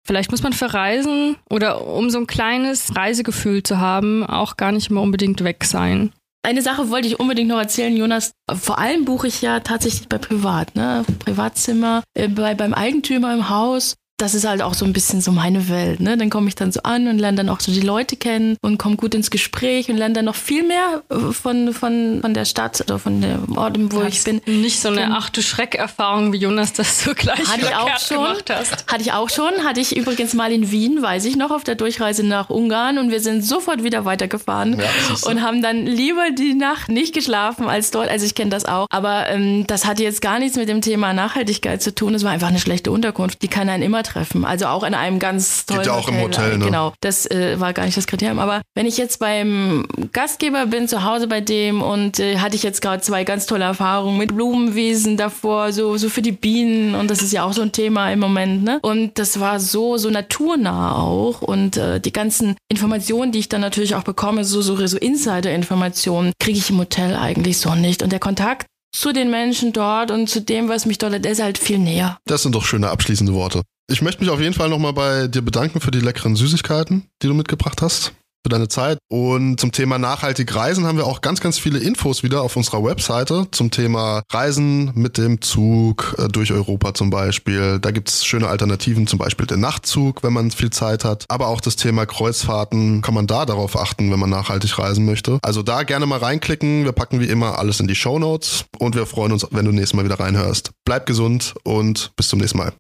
Vielleicht 0.07 0.31
muss 0.31 0.43
man 0.43 0.53
für 0.53 0.73
Reisen 0.73 1.37
oder 1.51 1.85
um 1.85 2.11
so 2.11 2.19
ein 2.19 2.29
kleines 2.29 2.95
Reisegefühl 2.95 3.63
zu 3.65 3.79
haben, 3.79 4.25
auch 4.25 4.57
gar 4.57 4.71
nicht 4.71 4.91
immer 4.91 5.03
unbedingt 5.03 5.43
weg 5.43 5.65
sein. 5.65 6.13
Eine 6.45 6.63
Sache 6.63 6.91
wollte 6.91 7.09
ich 7.09 7.19
unbedingt 7.19 7.49
noch 7.49 7.59
erzählen, 7.59 7.97
Jonas. 7.97 8.31
Vor 8.55 8.79
allem 8.79 9.05
buche 9.05 9.27
ich 9.27 9.43
ja 9.43 9.59
tatsächlich 9.59 10.09
bei 10.09 10.19
Privat, 10.19 10.77
ne? 10.77 11.05
Privatzimmer, 11.19 12.05
äh, 12.15 12.29
bei, 12.29 12.55
beim 12.55 12.73
Eigentümer 12.73 13.35
im 13.35 13.49
Haus 13.49 13.97
das 14.19 14.35
ist 14.35 14.47
halt 14.47 14.63
auch 14.63 14.73
so 14.73 14.87
ein 14.87 14.95
bisschen 14.95 15.21
so 15.21 15.31
meine 15.31 15.69
Welt. 15.69 16.01
Ne? 16.01 16.17
Dann 16.17 16.31
komme 16.31 16.49
ich 16.49 16.55
dann 16.55 16.73
so 16.73 16.81
an 16.83 17.07
und 17.07 17.19
lerne 17.19 17.37
dann 17.37 17.49
auch 17.51 17.61
so 17.61 17.71
die 17.71 17.81
Leute 17.81 18.17
kennen 18.17 18.57
und 18.63 18.79
komme 18.79 18.97
gut 18.97 19.15
ins 19.15 19.31
Gespräch 19.31 19.91
und 19.91 19.99
lerne 19.99 20.15
dann 20.15 20.25
noch 20.25 20.35
viel 20.35 20.67
mehr 20.67 21.03
äh, 21.11 21.33
von, 21.33 21.75
von, 21.75 22.21
von 22.23 22.33
der 22.33 22.47
Stadt 22.47 22.81
oder 22.81 22.99
von 22.99 23.21
dem 23.21 23.57
Ort, 23.59 23.77
wo 23.93 24.03
ich 24.03 24.25
bin. 24.25 24.41
Nicht 24.47 24.81
so 24.81 24.89
eine 24.89 25.15
achte 25.15 25.43
Schreckerfahrung, 25.43 26.33
wie 26.33 26.39
Jonas 26.39 26.73
das 26.73 27.05
so 27.05 27.13
gleich 27.15 27.47
hatte 27.47 27.67
ich 27.67 27.75
auch 27.75 27.99
schon, 27.99 28.17
gemacht 28.17 28.51
hast. 28.51 28.87
Hatte 28.91 29.03
ich 29.03 29.13
auch 29.13 29.29
schon. 29.29 29.53
Hatte 29.65 29.81
ich 29.81 29.95
übrigens 29.97 30.33
mal 30.33 30.51
in 30.51 30.71
Wien, 30.71 31.03
weiß 31.03 31.27
ich 31.27 31.37
noch, 31.37 31.51
auf 31.51 31.65
der 31.65 31.75
Durchreise 31.75 32.25
nach 32.25 32.49
Ungarn 32.49 32.97
und 32.97 33.11
wir 33.11 33.21
sind 33.21 33.45
sofort 33.45 33.85
wieder 33.85 34.07
weitergefahren 34.07 34.79
ja, 34.79 35.31
und 35.31 35.43
haben 35.43 35.61
dann 35.61 35.85
lieber 35.85 36.31
die 36.31 36.55
Nacht 36.55 36.89
nicht 36.89 37.15
geschlafen 37.15 37.69
als 37.69 37.91
dort. 37.91 38.09
Also 38.09 38.25
ich 38.25 38.35
kenne 38.35 38.51
das 38.51 38.65
auch. 38.65 38.87
Aber 38.89 39.29
ähm, 39.29 39.67
das 39.67 39.85
hatte 39.85 40.03
jetzt 40.03 40.23
gar 40.23 40.39
nichts 40.39 40.57
mit 40.57 40.71
dem 40.71 40.81
Thema 40.81 41.13
Nachhaltigkeit 41.13 41.83
zu 41.83 41.95
tun. 41.95 42.15
Es 42.15 42.25
war 42.25 42.31
einfach 42.31 42.49
eine 42.49 42.61
schlechte 42.61 42.91
Unterkunft. 42.91 43.43
Die 43.43 43.49
kann 43.49 43.69
einen 43.69 43.83
immer 43.83 44.06
treffen. 44.07 44.45
Also 44.45 44.67
auch 44.67 44.83
in 44.83 44.95
einem 44.95 45.19
ganz 45.19 45.67
tollen 45.67 45.83
Gibt 45.83 45.87
ja 45.87 45.93
auch 45.93 46.07
Hotel. 46.07 46.15
im 46.15 46.25
Hotel, 46.25 46.59
ne? 46.59 46.65
Genau, 46.65 46.93
das 47.01 47.31
äh, 47.31 47.61
war 47.61 47.73
gar 47.73 47.85
nicht 47.85 47.97
das 47.97 48.07
Kriterium. 48.07 48.39
Aber 48.39 48.63
wenn 48.75 48.87
ich 48.87 48.97
jetzt 48.97 49.19
beim 49.19 49.87
Gastgeber 50.13 50.67
bin, 50.67 50.89
zu 50.89 51.05
Hause 51.05 51.27
bei 51.27 51.41
dem 51.41 51.83
und 51.83 52.19
äh, 52.19 52.39
hatte 52.39 52.57
ich 52.57 52.63
jetzt 52.63 52.83
gerade 52.83 53.03
zwei 53.03 53.25
ganz 53.25 53.47
tolle 53.47 53.65
Erfahrungen 53.65 54.19
mit 54.19 54.35
Blumenwiesen 54.35 55.17
davor, 55.17 55.73
so, 55.73 55.97
so 55.97 56.09
für 56.09 56.23
die 56.23 56.33
Bienen 56.33 56.95
und 56.95 57.11
das 57.11 57.23
ist 57.23 57.33
ja 57.33 57.45
auch 57.45 57.53
so 57.53 57.63
ein 57.63 57.73
Thema 57.73 58.11
im 58.11 58.19
Moment, 58.19 58.65
ne? 58.65 58.79
Und 58.83 59.19
das 59.19 59.41
war 59.41 59.61
so, 59.61 59.97
so 59.99 60.11
naturnah 60.11 60.97
auch 60.97 61.43
und 61.43 61.77
äh, 61.77 62.01
die 62.01 62.13
ganzen 62.13 62.57
Informationen, 62.69 63.33
die 63.33 63.41
ich 63.41 63.49
dann 63.49 63.61
natürlich 63.61 63.95
auch 63.95 64.05
bekomme, 64.05 64.45
so, 64.45 64.63
so, 64.63 64.87
so 64.87 64.97
Insider-Informationen, 64.97 66.33
kriege 66.39 66.59
ich 66.59 66.71
im 66.71 66.79
Hotel 66.79 67.17
eigentlich 67.17 67.59
so 67.59 67.75
nicht. 67.75 68.03
Und 68.03 68.13
der 68.13 68.21
Kontakt 68.21 68.67
zu 68.97 69.13
den 69.13 69.31
Menschen 69.31 69.73
dort 69.73 70.11
und 70.11 70.29
zu 70.29 70.41
dem, 70.41 70.69
was 70.69 70.87
mich 70.87 70.99
dort, 70.99 71.25
der 71.25 71.33
ist 71.33 71.43
halt 71.43 71.59
viel 71.59 71.79
näher. 71.79 72.19
Das 72.25 72.43
sind 72.43 72.55
doch 72.55 72.65
schöne 72.65 72.89
abschließende 72.89 73.35
Worte. 73.35 73.63
Ich 73.89 74.03
möchte 74.03 74.23
mich 74.23 74.31
auf 74.31 74.41
jeden 74.41 74.55
Fall 74.55 74.69
nochmal 74.69 74.93
bei 74.93 75.29
dir 75.29 75.43
bedanken 75.43 75.81
für 75.81 75.93
die 75.93 76.01
leckeren 76.01 76.35
Süßigkeiten, 76.35 77.05
die 77.23 77.29
du 77.29 77.35
mitgebracht 77.35 77.83
hast 77.83 78.13
für 78.47 78.51
deine 78.51 78.69
Zeit. 78.69 78.99
Und 79.09 79.59
zum 79.59 79.73
Thema 79.73 79.99
nachhaltig 79.99 80.55
Reisen 80.55 80.87
haben 80.87 80.99
wir 80.99 81.07
auch 81.07 81.21
ganz, 81.21 81.41
ganz 81.41 81.59
viele 81.59 81.79
Infos 81.79 82.23
wieder 82.23 82.43
auf 82.43 82.57
unserer 82.57 82.85
Webseite 82.85 83.49
zum 83.51 83.73
Thema 83.73 84.23
Reisen 84.33 84.93
mit 84.95 85.19
dem 85.19 85.41
Zug 85.41 86.15
äh, 86.19 86.29
durch 86.29 86.53
Europa 86.53 86.95
zum 86.95 87.11
Beispiel. 87.11 87.79
Da 87.81 87.91
gibt's 87.91 88.25
schöne 88.25 88.49
Alternativen, 88.49 89.09
zum 89.09 89.19
Beispiel 89.19 89.47
den 89.47 89.61
Nachtzug, 89.61 90.23
wenn 90.23 90.33
man 90.33 90.53
viel 90.53 90.71
Zeit 90.71 91.05
hat. 91.05 91.25
Aber 91.29 91.49
auch 91.49 91.61
das 91.61 91.75
Thema 91.75 92.07
Kreuzfahrten 92.07 93.03
kann 93.03 93.15
man 93.15 93.27
da 93.27 93.47
darauf 93.47 93.77
achten, 93.77 94.13
wenn 94.13 94.21
man 94.21 94.31
nachhaltig 94.31 94.79
reisen 94.79 95.05
möchte. 95.05 95.39
Also 95.43 95.63
da 95.63 95.83
gerne 95.83 96.07
mal 96.07 96.19
reinklicken. 96.19 96.85
Wir 96.85 96.93
packen 96.93 97.21
wie 97.21 97.29
immer 97.29 97.59
alles 97.59 97.81
in 97.81 97.89
die 97.89 97.97
Show 97.97 98.19
Notes 98.19 98.65
und 98.79 98.95
wir 98.95 99.07
freuen 99.07 99.33
uns, 99.33 99.47
wenn 99.51 99.65
du 99.65 99.73
nächstes 99.73 99.95
Mal 99.95 100.05
wieder 100.05 100.21
reinhörst. 100.21 100.71
Bleib 100.85 101.07
gesund 101.07 101.55
und 101.65 102.13
bis 102.17 102.29
zum 102.29 102.39
nächsten 102.39 102.59
Mal. 102.59 102.73